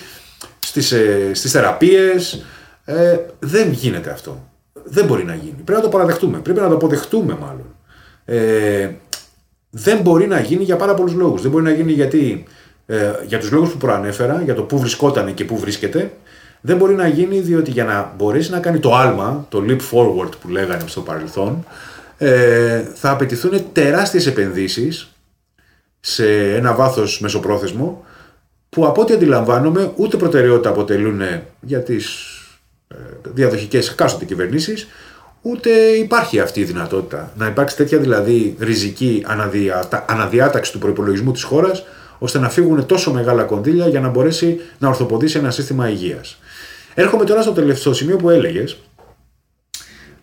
[0.59, 2.45] στις, ε, στις θεραπείες.
[2.85, 4.49] Ε, δεν γίνεται αυτό.
[4.85, 5.55] Δεν μπορεί να γίνει.
[5.65, 6.39] Πρέπει να το παραδεχτούμε.
[6.39, 7.75] Πρέπει να το αποδεχτούμε μάλλον.
[8.25, 8.91] Ε,
[9.71, 11.43] δεν μπορεί να γίνει για πάρα πολλούς λόγους.
[11.43, 12.45] Δεν μπορεί να γίνει γιατί
[12.87, 16.13] ε, για τους λόγους που προανέφερα, για το πού βρισκόταν και πού βρίσκεται,
[16.61, 20.31] δεν μπορεί να γίνει διότι για να μπορέσει να κάνει το άλμα, το leap forward
[20.41, 21.65] που λέγανε στο παρελθόν,
[22.23, 25.11] ε, θα απαιτηθούν τεράστιες επενδύσεις
[26.01, 28.05] σε ένα βάθος μεσοπρόθεσμο
[28.69, 31.21] που από ό,τι αντιλαμβάνομαι ούτε προτεραιότητα αποτελούν
[31.61, 32.07] για τις
[32.89, 34.89] ε, διαδοχικές εκάστοτε κυβερνήσεις
[35.43, 37.33] ούτε υπάρχει αυτή η δυνατότητα.
[37.37, 39.27] Να υπάρξει τέτοια δηλαδή ριζική
[40.07, 41.85] αναδιάταξη του προπολογισμού της χώρας
[42.19, 46.39] ώστε να φύγουν τόσο μεγάλα κονδύλια για να μπορέσει να ορθοποδήσει ένα σύστημα υγείας.
[46.95, 48.77] Έρχομαι τώρα στο τελευταίο σημείο που έλεγες,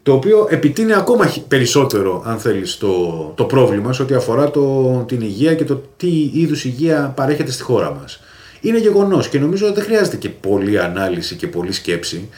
[0.07, 5.21] το οποίο επιτείνει ακόμα περισσότερο, αν θέλεις, το, το πρόβλημα σε ό,τι αφορά το, την
[5.21, 8.23] υγεία και το τι είδους υγεία παρέχεται στη χώρα μας.
[8.61, 12.29] Είναι γεγονός και νομίζω ότι δεν χρειάζεται και πολλή ανάλυση και πολλή σκέψη.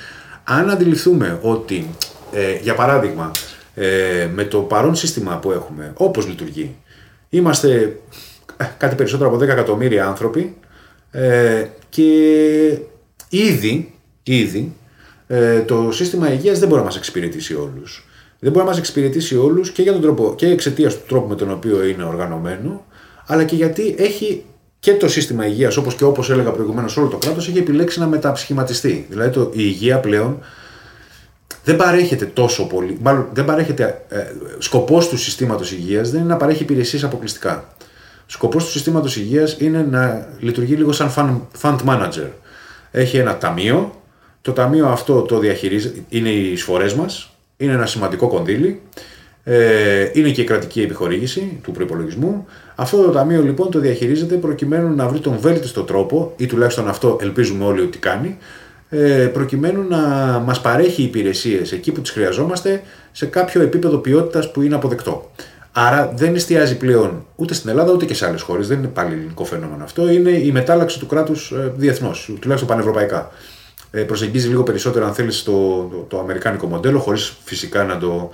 [0.43, 1.89] Αν αντιληφθούμε ότι,
[2.33, 3.31] ε, για παράδειγμα,
[3.75, 6.75] ε, με το παρόν σύστημα που έχουμε, όπως λειτουργεί,
[7.29, 7.99] είμαστε
[8.57, 10.55] ε, κάτι περισσότερο από 10 εκατομμύρια άνθρωποι
[11.11, 12.11] ε, και
[13.29, 13.93] ήδη,
[14.23, 14.73] ήδη
[15.31, 18.07] ε, το σύστημα υγείας δεν μπορεί να μας εξυπηρετήσει όλους.
[18.39, 21.35] Δεν μπορεί να μας εξυπηρετήσει όλους και, για τον τρόπο, και εξαιτίας του τρόπου με
[21.35, 22.85] τον οποίο είναι οργανωμένο,
[23.25, 24.43] αλλά και γιατί έχει
[24.79, 28.07] και το σύστημα υγείας, όπως και όπως έλεγα προηγουμένως όλο το κράτος, έχει επιλέξει να
[28.07, 29.05] μεταψυχηματιστεί.
[29.09, 30.39] Δηλαδή το, η υγεία πλέον
[31.63, 34.25] δεν παρέχεται τόσο πολύ, μάλλον δεν παρέχεται, ε,
[34.57, 37.73] σκοπός του συστήματος υγείας δεν είναι να παρέχει υπηρεσίες αποκλειστικά.
[38.25, 41.11] Σκοπός του συστήματος υγείας είναι να λειτουργεί λίγο σαν
[41.61, 42.27] fund manager.
[42.91, 43.98] Έχει ένα ταμείο,
[44.49, 48.81] το ταμείο αυτό το διαχειρίζει, είναι οι εισφορές μας, είναι ένα σημαντικό κονδύλι,
[49.43, 52.45] ε, είναι και η κρατική επιχορήγηση του προπολογισμού.
[52.75, 57.17] Αυτό το ταμείο λοιπόν το διαχειρίζεται προκειμένου να βρει τον βέλτιστο τρόπο, ή τουλάχιστον αυτό
[57.21, 58.37] ελπίζουμε όλοι ότι κάνει,
[58.89, 59.97] ε, προκειμένου να
[60.45, 62.81] μας παρέχει υπηρεσίες εκεί που τις χρειαζόμαστε
[63.11, 65.31] σε κάποιο επίπεδο ποιότητας που είναι αποδεκτό.
[65.71, 68.67] Άρα δεν εστιάζει πλέον ούτε στην Ελλάδα ούτε και σε άλλες χώρες.
[68.67, 70.09] Δεν είναι πάλι ελληνικό φαινόμενο αυτό.
[70.09, 73.31] Είναι η μετάλλαξη του κράτους ε, διεθνώς, τουλάχιστον πανευρωπαϊκά.
[73.91, 75.51] Ε, προσεγγίζει λίγο περισσότερο, αν θέλεις, το,
[75.91, 78.31] το, το αμερικάνικο μοντέλο, χωρίς φυσικά να το,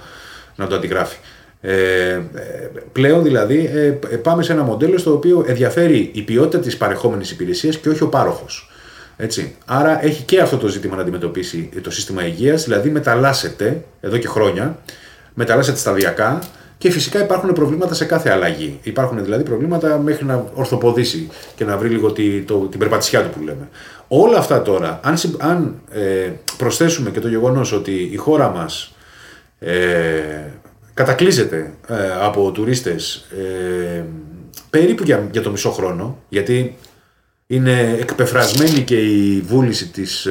[0.56, 1.18] να το αντιγράφει.
[1.62, 1.74] Ε,
[2.12, 2.22] ε
[2.92, 7.78] πλέον δηλαδή ε, πάμε σε ένα μοντέλο στο οποίο ενδιαφέρει η ποιότητα της παρεχόμενης υπηρεσίας
[7.78, 8.70] και όχι ο πάροχος.
[9.18, 9.56] Έτσι.
[9.66, 14.28] Άρα έχει και αυτό το ζήτημα να αντιμετωπίσει το σύστημα υγείας, δηλαδή μεταλλάσσεται εδώ και
[14.28, 14.80] χρόνια,
[15.34, 16.40] μεταλλάσσεται σταδιακά
[16.78, 18.80] και φυσικά υπάρχουν προβλήματα σε κάθε αλλαγή.
[18.84, 23.30] Υπάρχουν δηλαδή προβλήματα μέχρι να ορθοποδήσει και να βρει λίγο τη, το, την περπατησιά του
[23.30, 23.70] που λέμε.
[24.08, 28.96] Όλα αυτά τώρα, αν, αν ε, προσθέσουμε και το γεγονός ότι η χώρα μας
[29.60, 30.52] ε,
[30.94, 34.04] κατακλείζεται ε, από τουρίστες ε,
[34.70, 36.78] περίπου για, για το μισό χρόνο, γιατί
[37.48, 40.28] είναι εκπεφρασμένη και η βούληση της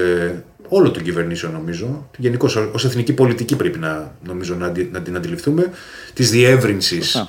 [0.65, 5.17] ε, όλο των κυβερνήσεων νομίζω, γενικώς ως εθνική πολιτική πρέπει να, νομίζω, να, να την
[5.17, 5.71] αντιληφθούμε,
[6.15, 7.27] της διεύρυνσης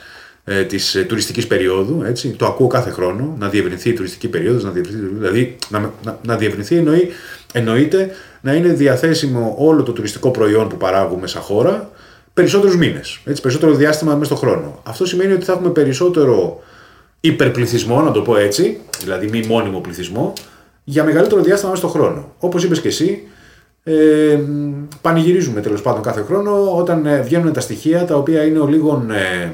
[0.47, 2.03] ε, της ε, τουριστικής περίοδου.
[2.03, 2.29] Έτσι.
[2.29, 6.35] Το ακούω κάθε χρόνο, να διευρυνθεί η τουριστική περίοδος, να διευρυνθεί, δηλαδή να, να, να
[6.35, 7.11] διευρυνθεί εννοεί,
[7.53, 8.09] εννοείται
[8.41, 11.89] να είναι διαθέσιμο όλο το τουριστικό προϊόν που παράγουμε σαν χώρα
[12.33, 13.19] περισσότερους μήνες.
[13.41, 14.79] Περισσότερο διάστημα μέσα στον χρόνο.
[14.83, 16.63] Αυτό σημαίνει ότι θα έχουμε περισσότερο
[17.19, 20.33] υπερπληθυσμό, να το πω έτσι, δηλαδή μη μόνιμο πληθυσμό,
[20.85, 22.31] για μεγαλύτερο διάστημα μέσα στον χρόνο.
[22.39, 23.27] Όπως είπες και εσύ,
[23.83, 24.39] ε,
[25.01, 29.05] πανηγυρίζουμε τέλος πάντων κάθε χρόνο όταν ε, βγαίνουν τα στοιχεία τα οποία είναι ο λίγο
[29.11, 29.49] ε,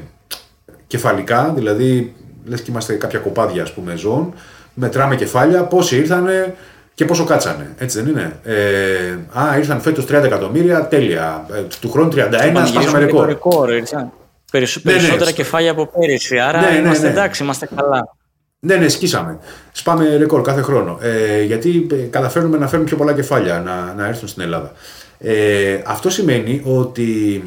[0.87, 2.15] κεφαλικά, δηλαδή
[2.45, 4.33] λες και είμαστε κάποια κοπάδια ας πούμε ζώων,
[4.73, 6.55] μετράμε κεφάλια, πόσοι ήρθανε
[6.93, 7.75] και πόσο κάτσανε.
[7.77, 11.45] Έτσι δεν είναι; Ε, α, ήρθαν φέτος 30 εκατομμύρια, τέλεια.
[11.53, 13.25] Ε, του χρόνου 31, σπάσαμε ρεκόρ.
[13.25, 13.69] ρεκόρ
[14.83, 16.39] περισσότερα ναι, κεφάλια από πέρυσι.
[16.39, 18.15] Άρα ναι, ναι, είμαστε εντάξει, είμαστε καλά.
[18.63, 19.39] Ναι, ναι, σκίσαμε.
[19.71, 20.97] Σπάμε ρεκόρ κάθε χρόνο.
[21.01, 24.71] Ε, γιατί ε, καταφέρνουμε να φέρουμε πιο πολλά κεφάλια να, να έρθουν στην Ελλάδα.
[25.17, 27.43] Ε, αυτό σημαίνει ότι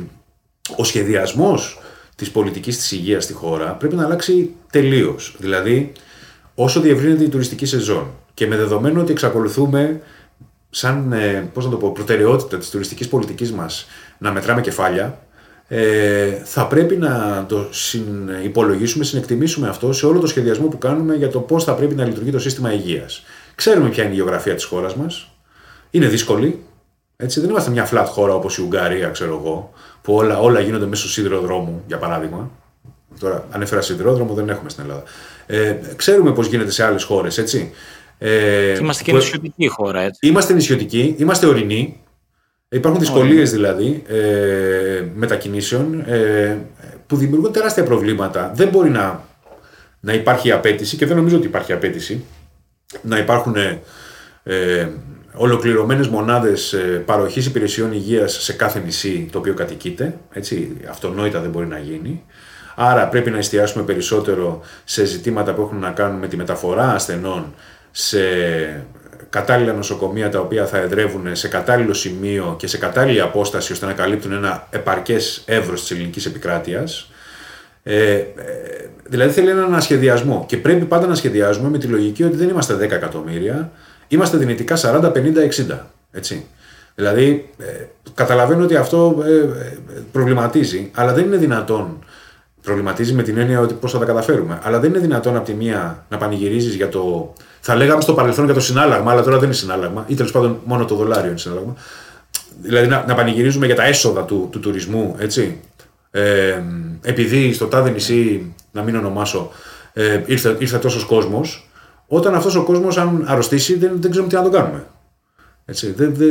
[0.77, 1.81] ο σχεδιασμός
[2.17, 5.37] της πολιτικής της υγείας στη χώρα πρέπει να αλλάξει τελείως.
[5.39, 5.93] Δηλαδή,
[6.55, 10.01] όσο διευρύνεται η τουριστική σεζόν και με δεδομένο ότι εξακολουθούμε
[10.71, 13.87] σαν ε, πώς να το πω, προτεραιότητα της τουριστικής πολιτικής μας
[14.19, 15.19] να μετράμε κεφάλια,
[15.69, 17.67] ε, θα πρέπει να το
[18.45, 22.05] υπολογίσουμε, συνεκτιμήσουμε αυτό σε όλο το σχεδιασμό που κάνουμε για το πώς θα πρέπει να
[22.05, 23.25] λειτουργεί το σύστημα υγείας.
[23.55, 25.31] Ξέρουμε ποια είναι η γεωγραφία της χώρας μας,
[25.91, 26.63] είναι δύσκολη,
[27.17, 30.87] έτσι, δεν είμαστε μια flat χώρα όπως η Ουγγαρία, ξέρω εγώ, που όλα, όλα γίνονται
[30.87, 32.51] μέσω σιδηροδρόμου, για παράδειγμα.
[33.21, 35.03] Τώρα, ανέφερα σιδηρόδρομο, δεν έχουμε στην Ελλάδα.
[35.47, 37.73] Ε, ξέρουμε πώς γίνεται σε άλλες χώρες, έτσι.
[38.19, 40.27] Ε, είμαστε και νησιωτική χώρα, έτσι.
[40.27, 42.01] Είμαστε νησιωτικοί, είμαστε ορεινοί.
[42.75, 46.57] Υπάρχουν δυσκολίες δηλαδή ε, μετακινήσεων ε,
[47.07, 48.53] που δημιουργούν τεράστια προβλήματα.
[48.55, 49.25] Δεν μπορεί να,
[50.01, 52.25] να υπάρχει απέτηση και δεν νομίζω ότι υπάρχει απέτηση
[53.03, 53.57] να υπάρχουν
[54.43, 54.89] ε,
[55.35, 60.19] ολοκληρωμένες μονάδες ε, παροχής υπηρεσιών υγείας σε κάθε νησί το οποίο κατοικείται.
[60.33, 62.25] Έτσι, αυτονόητα δεν μπορεί να γίνει.
[62.75, 67.55] Άρα πρέπει να εστιάσουμε περισσότερο σε ζητήματα που έχουν να κάνουν με τη μεταφορά ασθενών
[67.91, 68.19] σε
[69.35, 73.93] κατάλληλα νοσοκομεία τα οποία θα εδρεύουν σε κατάλληλο σημείο και σε κατάλληλη απόσταση ώστε να
[73.93, 77.11] καλύπτουν ένα επαρκές εύρος της ελληνικής επικράτειας.
[77.83, 78.25] Ε, ε,
[79.05, 82.75] δηλαδή θέλει έναν ανασχεδιασμό και πρέπει πάντα να σχεδιάζουμε με τη λογική ότι δεν είμαστε
[82.75, 83.71] 10 εκατομμύρια,
[84.09, 85.79] είμαστε δυνητικά 40, 50, 60.
[86.13, 86.47] Έτσι.
[86.95, 89.79] Δηλαδή, ε, καταλαβαίνω ότι αυτό ε, ε,
[90.13, 92.05] προβληματίζει, αλλά δεν είναι δυνατόν
[92.65, 94.59] προβληματίζει με την έννοια ότι πώς θα τα καταφέρουμε.
[94.63, 97.33] Αλλά δεν είναι δυνατόν από τη μία να πανηγυρίζεις για το.
[97.61, 100.59] Θα λέγαμε στο παρελθόν για το συνάλλαγμα, αλλά τώρα δεν είναι συνάλλαγμα, ή τέλος πάντων
[100.65, 101.75] μόνο το δολάριο είναι συνάλλαγμα.
[102.63, 105.61] Δηλαδή να, να πανηγυρίζουμε για τα έσοδα του, του τουρισμού, έτσι.
[106.11, 106.63] Ε,
[107.03, 109.51] επειδή στο τάδε νησί, να μην ονομάσω,
[109.93, 111.71] ε, ήρθε, ήρθε τόσος κόσμος,
[112.07, 114.87] όταν αυτός ο κόσμος, αν αρρωστήσει, δεν, δεν ξέρουμε τι να τον κάνουμε.
[115.67, 116.27] Έτσι, δε, δε,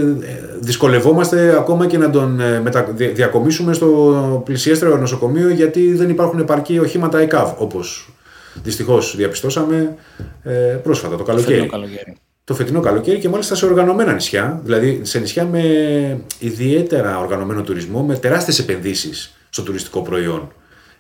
[0.60, 6.80] δυσκολευόμαστε ακόμα και να τον ε, μετα, διακομίσουμε στο πλησιέστερο νοσοκομείο γιατί δεν υπάρχουν επαρκή
[6.80, 8.10] οχήματα ΕΚΑΒ όπως
[8.64, 9.96] δυστυχώς διαπιστώσαμε
[10.44, 10.52] ε,
[10.84, 11.60] πρόσφατα το καλοκαίρι.
[11.60, 12.16] Το καλοκαίρι.
[12.44, 15.62] Το φετινό καλοκαίρι και μάλιστα σε οργανωμένα νησιά, δηλαδή σε νησιά με
[16.40, 20.52] ιδιαίτερα οργανωμένο τουρισμό, με τεράστιες επενδύσεις στο τουριστικό προϊόν.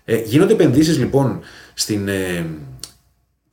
[0.05, 1.39] Ε, γίνονται επενδύσεις λοιπόν
[1.73, 2.45] στην, ε,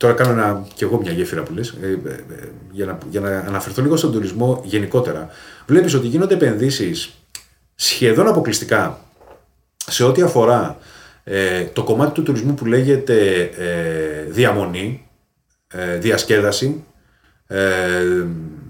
[0.01, 3.19] Τώρα κάνω ένα, και εγώ μια γέφυρα που λες, ε, ε, ε, για, να, για
[3.19, 5.29] να αναφερθώ λίγο στον τουρισμό γενικότερα.
[5.65, 7.13] Βλέπεις ότι γίνονται επενδύσεις
[7.75, 8.99] σχεδόν αποκλειστικά
[9.87, 10.77] σε ό,τι αφορά
[11.73, 13.49] το κομμάτι του τουρισμού που λέγεται
[14.29, 15.07] διαμονή,
[15.99, 16.83] διασκέδαση,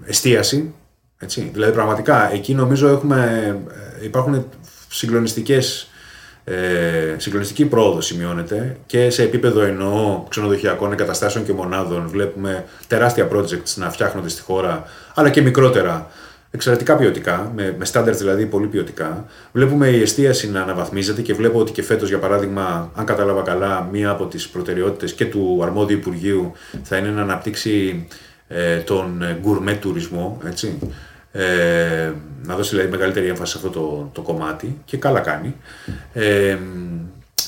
[0.04, 0.74] εστίαση.
[1.18, 1.50] Έτσι.
[1.52, 3.58] Δηλαδή πραγματικά εκεί νομίζω έχουμε,
[4.02, 4.48] υπάρχουν
[4.88, 5.90] συγκλονιστικές
[6.44, 12.08] ε, συγκλονιστική πρόοδο σημειώνεται και σε επίπεδο εννοώ ξενοδοχειακών εγκαταστάσεων και μονάδων.
[12.08, 14.84] Βλέπουμε τεράστια projects να φτιάχνονται στη χώρα,
[15.14, 16.10] αλλά και μικρότερα,
[16.50, 19.26] εξαιρετικά ποιοτικά, με, με standards δηλαδή πολύ ποιοτικά.
[19.52, 23.88] Βλέπουμε η εστίαση να αναβαθμίζεται και βλέπω ότι και φέτος, για παράδειγμα, αν κατάλαβα καλά,
[23.92, 28.06] μία από τις προτεραιότητες και του αρμόδιου Υπουργείου θα είναι να αναπτύξει
[28.48, 30.40] ε, τον γκουρμέ τουρισμό.
[30.46, 30.78] Έτσι
[31.32, 32.12] ε,
[32.42, 35.54] να δώσει δηλαδή μεγαλύτερη έμφαση σε αυτό το, το κομμάτι και καλά κάνει.
[36.12, 36.58] Ε,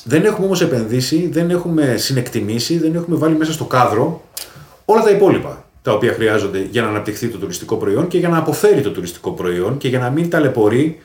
[0.04, 4.22] δεν έχουμε όμως επενδύσει, δεν έχουμε συνεκτιμήσει, δεν έχουμε βάλει μέσα στο κάδρο
[4.84, 8.38] όλα τα υπόλοιπα τα οποία χρειάζονται για να αναπτυχθεί το τουριστικό προϊόν και για να
[8.38, 11.00] αποφέρει το τουριστικό προϊόν και για να μην ταλαιπωρεί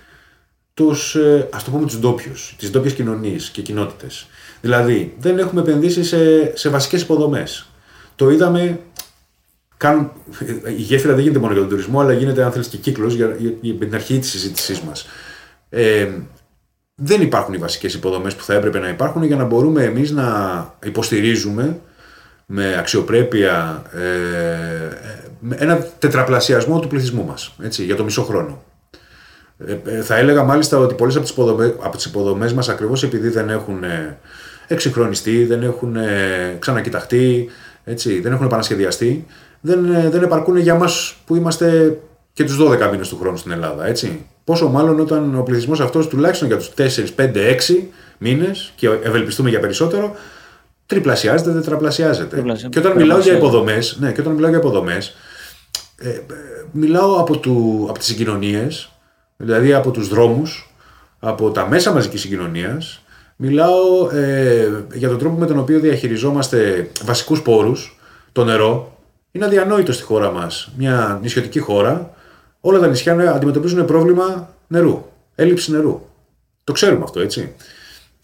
[0.73, 4.27] τους, ε, ας το πούμε, τους ντόπιους, τις ντόπιες κοινωνίες και κοινότητες.
[4.61, 7.69] Δηλαδή, δεν έχουμε επενδύσει σε, σε βασικές υποδομές.
[8.15, 8.79] Το είδαμε
[9.79, 10.11] κάνουν,
[10.77, 13.35] η γέφυρα δεν γίνεται μόνο για τον τουρισμό, αλλά γίνεται, αν θέλεις, και κύκλος για,
[13.37, 15.07] για, για, την αρχή της συζήτησής μας.
[15.69, 16.07] Ε,
[16.95, 20.27] δεν υπάρχουν οι βασικές υποδομές που θα έπρεπε να υπάρχουν για να μπορούμε εμείς να
[20.83, 21.79] υποστηρίζουμε
[22.45, 28.63] με αξιοπρέπεια ε, ένα τετραπλασιασμό του πληθυσμού μας, έτσι, για το μισό χρόνο.
[29.57, 33.03] Ε, ε θα έλεγα μάλιστα ότι πολλές από τις υποδομές, από τις υποδομές μας ακριβώς
[33.03, 34.17] επειδή δεν έχουν ε,
[34.67, 35.97] εξυγχρονιστεί, δεν έχουν
[36.59, 37.49] ξανακοιταχτεί,
[37.83, 39.25] έτσι, δεν έχουν επανασχεδιαστεί,
[39.61, 41.97] δεν, ε, δεν επαρκούν για μας που είμαστε
[42.33, 43.85] και τους 12 μήνες του χρόνου στην Ελλάδα.
[43.85, 44.25] Έτσι.
[44.43, 49.49] Πόσο μάλλον όταν ο πληθυσμός αυτός τουλάχιστον για τους 4, 5, 6 μήνες και ευελπιστούμε
[49.49, 50.15] για περισσότερο,
[50.85, 52.43] τριπλασιάζεται, τετραπλασιάζεται.
[52.69, 55.15] Και όταν μιλάω για υποδομές, ναι, και όταν μιλάω για υποδομές,
[55.97, 56.19] ε,
[56.71, 58.89] μιλάω από, του, από τις συγκοινωνίες,
[59.37, 60.73] δηλαδή από τους δρόμους,
[61.19, 63.01] από τα μέσα μαζικής συγκοινωνίας.
[63.35, 67.99] Μιλάω ε, για τον τρόπο με τον οποίο διαχειριζόμαστε βασικούς πόρους,
[68.31, 68.98] το νερό.
[69.31, 72.13] Είναι αδιανόητο στη χώρα μας, μια νησιωτική χώρα,
[72.61, 75.05] όλα τα νησιά αντιμετωπίζουν πρόβλημα νερού,
[75.35, 76.01] έλλειψη νερού.
[76.63, 77.53] Το ξέρουμε αυτό, έτσι.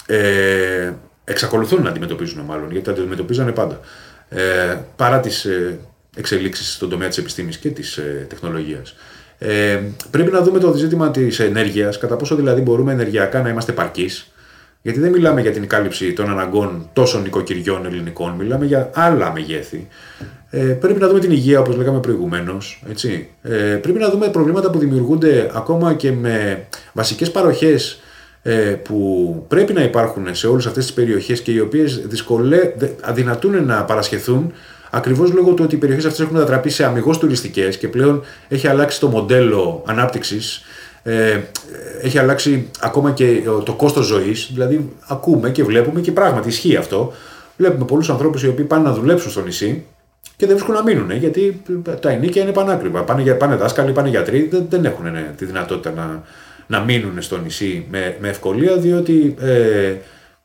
[0.06, 0.94] Ε,
[1.24, 3.80] εξακολουθούν να αντιμετωπίζουν μάλλον, γιατί τα αντιμετωπίζανε πάντα.
[4.30, 5.80] Ε, παρά τις ε,
[6.16, 8.96] εξελίξεις στον τομέα της επιστήμης και της ε, τεχνολογίας.
[9.38, 9.80] Ε,
[10.12, 14.10] πρέπει να δούμε το ζήτημα της ενέργειας, κατά πόσο δηλαδή μπορούμε ενεργειακά να είμαστε επαρκεί.
[14.86, 19.88] Γιατί δεν μιλάμε για την κάλυψη των αναγκών τόσων νοικοκυριών ελληνικών, μιλάμε για άλλα μεγέθη.
[20.50, 22.84] Ε, πρέπει να δούμε την υγεία, όπως λέγαμε προηγουμένως.
[23.42, 28.02] Ε, πρέπει να δούμε προβλήματα που δημιουργούνται ακόμα και με βασικές παροχές
[28.42, 32.08] ε, που πρέπει να υπάρχουν σε όλες αυτές τις περιοχές και οι οποίες
[33.02, 34.54] αδυνατούν να παρασχεθούν
[34.90, 38.68] ακριβώς λόγω του ότι οι περιοχές αυτές έχουν μετατραπεί σε αμυγός τουριστικές και πλέον έχει
[38.68, 40.64] αλλάξει το μοντέλο ανάπτυξης.
[41.08, 41.40] Ε,
[42.02, 44.50] έχει αλλάξει ακόμα και το κόστος ζωής.
[44.54, 47.14] Δηλαδή, ακούμε και βλέπουμε και πράγματι ισχύει αυτό.
[47.58, 49.84] Βλέπουμε πολλούς ανθρώπους οι οποίοι πάνε να δουλέψουν στο νησί
[50.36, 51.62] και δεν βρίσκουν να μείνουν γιατί
[52.00, 53.04] τα ενίκια είναι πανάκριβα.
[53.04, 55.06] Πάνε, πάνε δάσκαλοι, πάνε γιατροί, δεν, δεν έχουν
[55.38, 56.24] τη δυνατότητα να,
[56.68, 59.94] να μείνουν στο νησί με, με ευκολία διότι ε,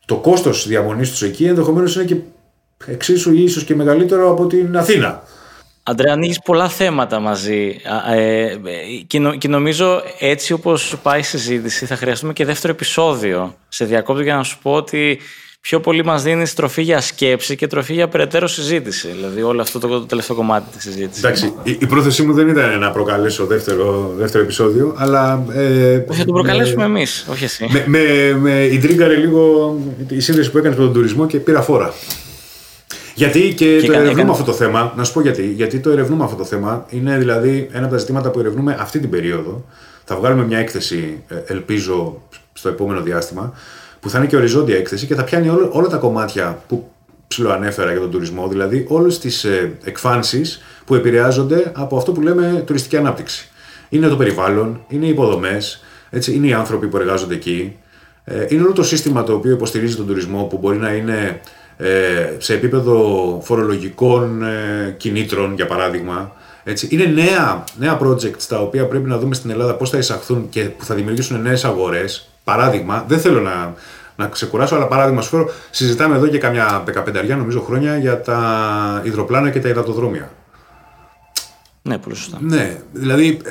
[0.06, 2.16] το κόστος διαμονής τους εκεί ενδεχομένως είναι και
[2.86, 5.22] εξίσου ή ίσως και μεγαλύτερο από την Αθήνα.
[5.90, 7.80] Αντρέα, ανοίγεις πολλά θέματα μαζί
[8.14, 8.56] ε,
[9.38, 13.54] και, νομίζω έτσι όπως πάει η συζήτηση θα χρειαστούμε και δεύτερο επεισόδιο.
[13.68, 15.20] Σε διακόπτω για να σου πω ότι
[15.60, 19.08] πιο πολύ μας δίνεις τροφή για σκέψη και τροφή για περαιτέρω συζήτηση.
[19.08, 21.24] Δηλαδή, όλο αυτό το τελευταίο κομμάτι της συζήτησης.
[21.24, 25.44] Εντάξει, η, η πρόθεσή μου δεν ήταν να προκαλέσω δεύτερο, δεύτερο επεισόδιο, αλλά.
[25.52, 27.66] Ε, θα το προκαλέσουμε εμείς, όχι εσύ.
[27.70, 29.76] Με, με, με ιντρίγκαρε λίγο
[30.08, 31.94] η σύνδεση που έκανε με τον τουρισμό και πήρα φόρα.
[33.20, 34.30] Γιατί και, και το ερευνούμε έκανε...
[34.30, 34.92] αυτό το θέμα.
[34.96, 35.46] Να σου πω γιατί.
[35.46, 36.86] Γιατί το ερευνούμε αυτό το θέμα.
[36.88, 39.64] Είναι δηλαδή ένα από τα ζητήματα που ερευνούμε αυτή την περίοδο.
[40.04, 43.52] Θα βγάλουμε μια έκθεση, ε, ελπίζω, στο επόμενο διάστημα,
[44.00, 46.90] που θα είναι και οριζόντια έκθεση και θα πιάνει όλα, όλα τα κομμάτια που
[47.28, 52.62] ψηλοανέφερα για τον τουρισμό, δηλαδή όλες τις ε, εκφάνσεις που επηρεάζονται από αυτό που λέμε
[52.66, 53.48] τουριστική ανάπτυξη.
[53.88, 57.76] Είναι το περιβάλλον, είναι οι υποδομές, έτσι, είναι οι άνθρωποι που εργάζονται εκεί,
[58.24, 61.40] ε, είναι όλο το σύστημα το οποίο υποστηρίζει τον τουρισμό που μπορεί να είναι ε,
[62.38, 66.32] σε επίπεδο φορολογικών ε, κινήτρων, για παράδειγμα.
[66.64, 66.88] Έτσι.
[66.90, 70.62] Είναι νέα, νέα projects τα οποία πρέπει να δούμε στην Ελλάδα πώς θα εισαχθούν και
[70.62, 73.74] που θα δημιουργήσουν νέες αγορές Παράδειγμα, δεν θέλω να,
[74.16, 79.02] να ξεκουράσω, αλλά παράδειγμα σου φέρω, συζητάμε εδώ και καμιά 15 νομίζω χρόνια για τα
[79.04, 80.30] υδροπλάνα και τα υδατοδρόμια.
[81.82, 82.38] Ναι, πολύ σωστά.
[82.40, 83.50] Ναι, δηλαδή ε,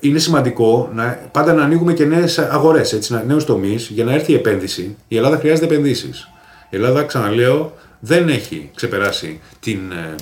[0.00, 4.34] είναι σημαντικό να, πάντα να ανοίγουμε και νέες αγορές, νέους τομείς για να έρθει η
[4.34, 4.96] επένδυση.
[5.08, 6.30] Η Ελλάδα χρειάζεται επενδύσεις.
[6.70, 10.14] Η Ελλάδα, ξαναλέω, δεν έχει ξεπεράσει την, ε,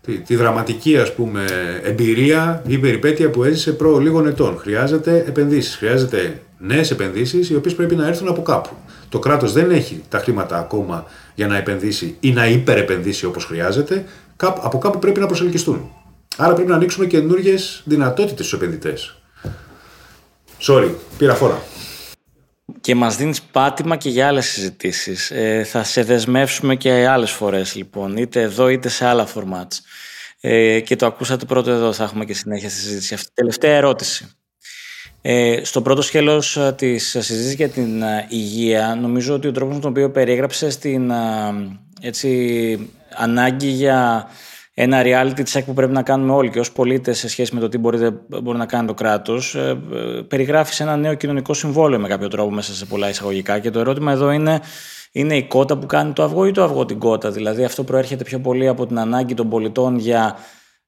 [0.00, 1.44] τη, τη δραματική ας πούμε,
[1.82, 4.58] εμπειρία ή περιπέτεια που έζησε προ λίγων ετών.
[4.58, 8.70] Χρειάζεται επενδύσεις, χρειάζεται νέες επενδύσεις οι οποίες πρέπει να έρθουν από κάπου.
[9.08, 11.04] Το κράτος δεν έχει τα χρήματα ακόμα
[11.34, 14.04] για να επενδύσει ή να υπερεπενδύσει όπως χρειάζεται,
[14.36, 15.90] από κάπου πρέπει να προσελκυστούν.
[16.36, 19.18] Άρα πρέπει να ανοίξουμε καινούργιες δυνατότητες στους επενδυτές.
[20.60, 21.62] Sorry, πήρα φορά
[22.80, 25.30] και μας δίνεις πάτημα και για άλλες συζητήσεις.
[25.30, 29.78] Ε, θα σε δεσμεύσουμε και άλλες φορές λοιπόν, είτε εδώ είτε σε άλλα formats.
[30.40, 33.30] Ε, και το ακούσατε πρώτο εδώ, θα έχουμε και συνέχεια στη συζήτηση αυτή.
[33.34, 34.28] Τελευταία ερώτηση.
[35.22, 39.74] Ε, στο πρώτο σκέλος ε, της συζήτησης για την ε, υγεία, νομίζω ότι ο τρόπος
[39.74, 41.12] με τον οποίο περιέγραψες την
[42.00, 44.28] έτσι, ανάγκη για
[44.82, 47.68] ένα reality check που πρέπει να κάνουμε όλοι και ως πολίτες σε σχέση με το
[47.68, 51.98] τι μπορεί, μπορεί να κάνει το κράτος ε, ε, περιγράφεις σε ένα νέο κοινωνικό συμβόλαιο
[51.98, 54.60] με κάποιο τρόπο μέσα σε πολλά εισαγωγικά και το ερώτημα εδώ είναι
[55.12, 58.24] είναι η κότα που κάνει το αυγό ή το αυγό την κότα; Δηλαδή αυτό προέρχεται
[58.24, 60.36] πιο πολύ από την ανάγκη των πολιτών για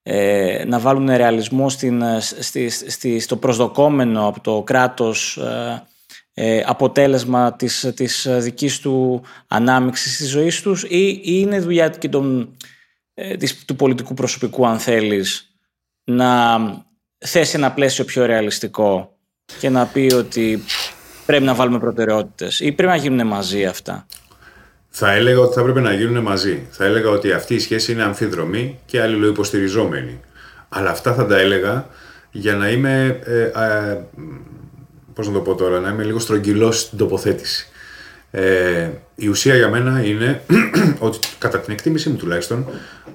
[0.03, 5.41] ε, να βάλουν ρεαλισμό στην, στη, στη, στο προσδοκόμενο από το κράτος
[6.35, 12.09] ε, αποτέλεσμα της, της δικής του ανάμειξης της ζωής τους ή, ή είναι δουλειά και
[12.09, 12.72] των ε,
[13.67, 15.57] του πολιτικού προσωπικού αν θέλεις
[16.05, 16.59] να
[17.19, 19.17] θέσει ένα πλαίσιο πιο ρεαλιστικό
[19.59, 20.63] και να πει ότι
[21.27, 24.07] πρέπει να βάλουμε προτεραιότητες ή πρέπει να γίνουν μαζί αυτά.
[24.89, 26.67] Θα έλεγα ότι θα πρέπει να γίνουν μαζί.
[26.71, 30.21] Θα έλεγα ότι αυτή η σχέση είναι αμφίδρομη και αλληλοϊποστηριζόμενη.
[30.69, 31.87] Αλλά αυτά θα τα έλεγα
[32.31, 33.99] για να είμαι, ε, ε,
[35.15, 37.67] πώς να το πω τώρα, να είμαι λίγο στρογγυλός στην τοποθέτηση.
[38.31, 40.43] Ε, η ουσία για μένα είναι
[40.99, 42.67] ότι κατά την εκτίμησή μου τουλάχιστον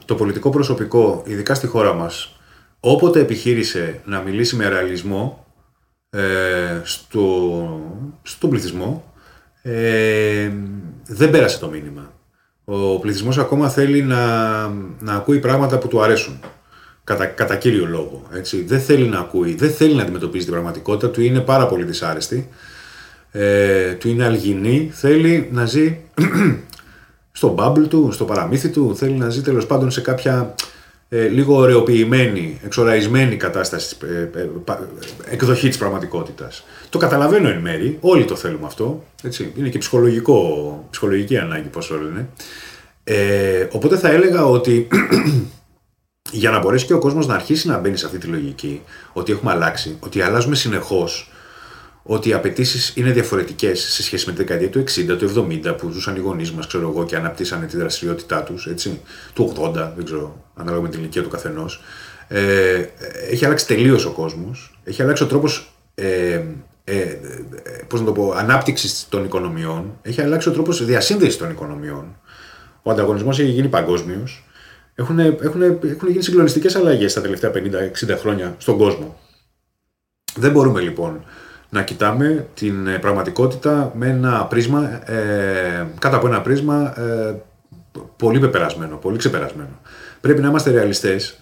[0.07, 2.39] το πολιτικό προσωπικό, ειδικά στη χώρα μας,
[2.79, 5.45] όποτε επιχείρησε να μιλήσει με ρεαλισμό
[6.09, 7.81] ε, στο,
[8.23, 9.13] στον πληθυσμό,
[9.61, 10.51] ε,
[11.07, 12.13] δεν πέρασε το μήνυμα.
[12.65, 14.25] Ο πληθυσμός ακόμα θέλει να,
[14.99, 16.39] να ακούει πράγματα που του αρέσουν.
[17.03, 18.23] Κατά, κατά κύριο λόγο.
[18.33, 18.63] Έτσι.
[18.63, 22.49] Δεν θέλει να ακούει, δεν θέλει να αντιμετωπίζει την πραγματικότητα, του είναι πάρα πολύ δυσάρεστη,
[23.31, 25.97] ε, του είναι αλγινή, θέλει να ζει
[27.37, 30.55] στο bubble του, στο παραμύθι του, θέλει να ζει τέλος πάντων σε κάποια
[31.09, 34.49] ε, λίγο ωρεοποιημένη, εξοραϊσμένη κατάσταση, ε, ε,
[35.31, 36.63] εκδοχή της πραγματικότητας.
[36.89, 39.53] Το καταλαβαίνω εν μέρη, όλοι το θέλουμε αυτό, έτσι.
[39.57, 42.29] είναι και ψυχολογικό, ψυχολογική ανάγκη πώς λένε.
[43.03, 44.87] Ε, οπότε θα έλεγα ότι
[46.41, 48.81] για να μπορέσει και ο κόσμος να αρχίσει να μπαίνει σε αυτή τη λογική,
[49.13, 51.31] ότι έχουμε αλλάξει, ότι αλλάζουμε συνεχώς,
[52.07, 55.89] ότι οι απαιτήσεις είναι διαφορετικές σε σχέση με τη δεκαετία του 60, του 70 που
[55.89, 59.01] ζούσαν οι γονείς μας, ξέρω εγώ, και αναπτύσσανε τη δραστηριότητά τους, έτσι,
[59.33, 61.81] του 80, δεν ξέρω, ανάλογα με την ηλικία του καθενός.
[62.27, 62.85] Ε,
[63.31, 64.79] έχει αλλάξει τελείως ο κόσμος.
[64.83, 66.41] Έχει αλλάξει ο τρόπος ε,
[66.83, 67.19] ε,
[67.87, 72.15] πώς να το πω, ανάπτυξης των οικονομιών, έχει αλλάξει ο τρόπος διασύνδεσης των οικονομιών.
[72.81, 74.45] Ο ανταγωνισμός έχει γίνει παγκόσμιος.
[74.95, 79.19] Έχουν, έχουν, έχουν γίνει συγκλονιστικές αλλαγές τα τελευταία 50-60 χρόνια στον κόσμο.
[80.35, 81.23] Δεν μπορούμε λοιπόν
[81.77, 87.35] να κοιτάμε την ε, πραγματικότητα με ένα πρίσμα, ε, κάτω από ένα πρίσμα ε,
[88.17, 89.79] πολύ πεπερασμένο, πολύ ξεπερασμένο.
[90.21, 91.39] Πρέπει να είμαστε ρεαλιστές.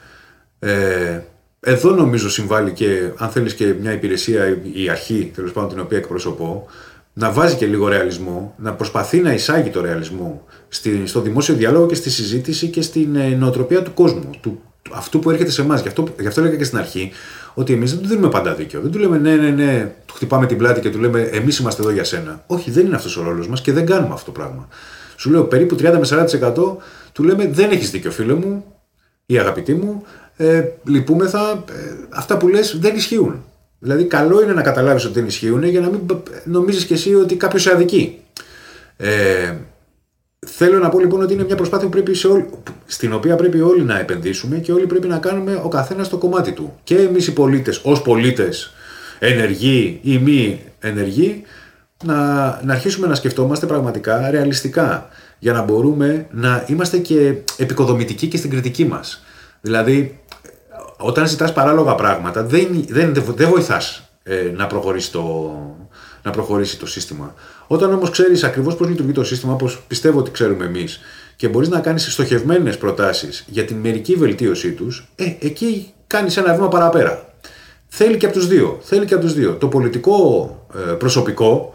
[0.59, 1.19] Ε,
[1.59, 5.97] εδώ νομίζω συμβάλλει και, αν θέλεις και μια υπηρεσία, η αρχή, τέλος πάντων την οποία
[5.97, 6.67] εκπροσωπώ,
[7.13, 11.85] να βάζει και λίγο ρεαλισμό, να προσπαθεί να εισάγει το ρεαλισμό στη, στο δημόσιο διάλογο
[11.85, 14.61] και στη συζήτηση και στην ε, νοοτροπία του κόσμου, του,
[14.91, 15.81] αυτού που έρχεται σε εμάς.
[15.81, 17.11] Γι' αυτό, γι αυτό έλεγα και στην αρχή
[17.55, 18.81] ότι εμείς δεν του δίνουμε πάντα δίκιο.
[18.81, 21.81] Δεν του λέμε ναι, ναι, ναι, του χτυπάμε την πλάτη και του λέμε εμείς είμαστε
[21.81, 22.43] εδώ για σένα.
[22.47, 24.67] Όχι, δεν είναι αυτός ο ρόλος μας και δεν κάνουμε αυτό το πράγμα.
[25.15, 26.77] Σου λέω περίπου 30 με 40%
[27.11, 28.65] του λέμε δεν έχεις δίκιο, φίλε μου
[29.25, 30.03] ή αγαπητή μου.
[30.37, 33.43] Ε, λυπούμεθα, ε, αυτά που λες δεν ισχύουν.
[33.79, 35.99] Δηλαδή, καλό είναι να καταλάβεις ότι δεν ισχύουν για να μην
[36.45, 38.19] νομίζεις κι εσύ ότι κάποιος σε αδικεί.
[38.97, 39.53] Ε,
[40.45, 42.49] Θέλω να πω λοιπόν ότι είναι μια προσπάθεια που πρέπει σε όλη,
[42.85, 46.51] στην οποία πρέπει όλοι να επενδύσουμε και όλοι πρέπει να κάνουμε ο καθένας το κομμάτι
[46.51, 46.73] του.
[46.83, 48.73] Και εμείς οι πολίτες, ως πολίτες,
[49.19, 51.41] ενεργοί ή μη ενεργοί,
[52.03, 52.15] να,
[52.63, 58.49] να αρχίσουμε να σκεφτόμαστε πραγματικά ρεαλιστικά για να μπορούμε να είμαστε και επικοδομητικοί και στην
[58.49, 59.23] κριτική μας.
[59.61, 60.19] Δηλαδή,
[60.97, 65.53] όταν ζητάς παράλογα πράγματα, δεν, δεν, δεν βοηθάς ε, να, προχωρήσει το,
[66.23, 67.33] να προχωρήσει το σύστημα.
[67.67, 70.99] Όταν όμως ξέρεις ακριβώς πώς λειτουργεί το σύστημα, όπως πιστεύω ότι ξέρουμε εμείς,
[71.35, 76.53] και μπορείς να κάνεις στοχευμένες προτάσεις για την μερική βελτίωσή τους, ε, εκεί κάνεις ένα
[76.53, 77.33] βήμα παραπέρα.
[77.87, 78.77] Θέλει και από τους δύο.
[78.81, 79.53] Θέλει και από τους δύο.
[79.53, 81.73] Το πολιτικό ε, προσωπικό,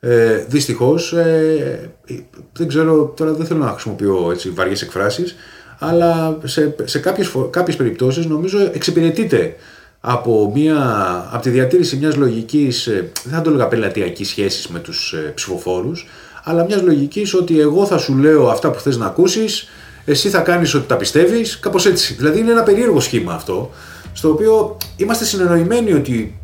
[0.00, 1.90] ε, δυστυχώς, ε,
[2.52, 5.36] δεν ξέρω, τώρα δεν θέλω να χρησιμοποιώ έτσι, βαριές εκφράσεις,
[5.78, 9.54] αλλά σε, σε κάποιες, κάποιες περιπτώσεις νομίζω εξυπηρετείται
[10.00, 10.78] από, μια,
[11.32, 15.32] από τη διατήρηση μιας λογικής, ε, δεν θα το έλεγα πελατειακής σχέσης με τους ε,
[15.34, 16.06] ψηφοφόρους,
[16.44, 19.68] αλλά μιας λογικής ότι εγώ θα σου λέω αυτά που θες να ακούσεις,
[20.04, 22.14] εσύ θα κάνεις ότι τα πιστεύεις, κάπως έτσι.
[22.14, 23.70] Δηλαδή είναι ένα περίεργο σχήμα αυτό,
[24.12, 26.38] στο οποίο είμαστε συνεννοημένοι ότι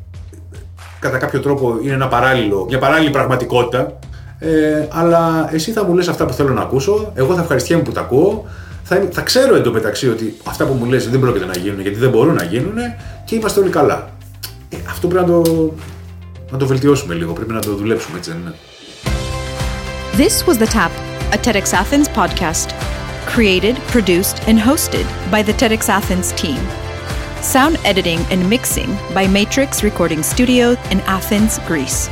[1.00, 3.98] κατά κάποιο τρόπο είναι ένα παράλληλο, μια παράλληλη πραγματικότητα,
[4.38, 7.92] ε, αλλά εσύ θα μου λες αυτά που θέλω να ακούσω, εγώ θα ευχαριστιέμαι που
[7.92, 8.44] τα ακούω,
[8.82, 12.11] θα, θα ξέρω εντωμεταξύ ότι αυτά που μου λες δεν πρόκειται να γίνουν γιατί δεν
[12.11, 12.74] μπορούν να γίνουν
[13.24, 14.10] και είμαστε όλοι καλά.
[14.68, 15.74] Ε, αυτό πρέπει να το,
[16.50, 18.54] να το βελτιώσουμε λίγο, πρέπει να το δουλέψουμε, έτσι δεν είναι.
[20.16, 20.92] This was The Tap,
[21.32, 22.68] a TEDx Athens podcast.
[23.34, 26.60] Created, produced, and hosted by the TEDx Athens team.
[27.42, 32.08] Sound editing and mixing by Matrix Recording Studio in Athens, Greece.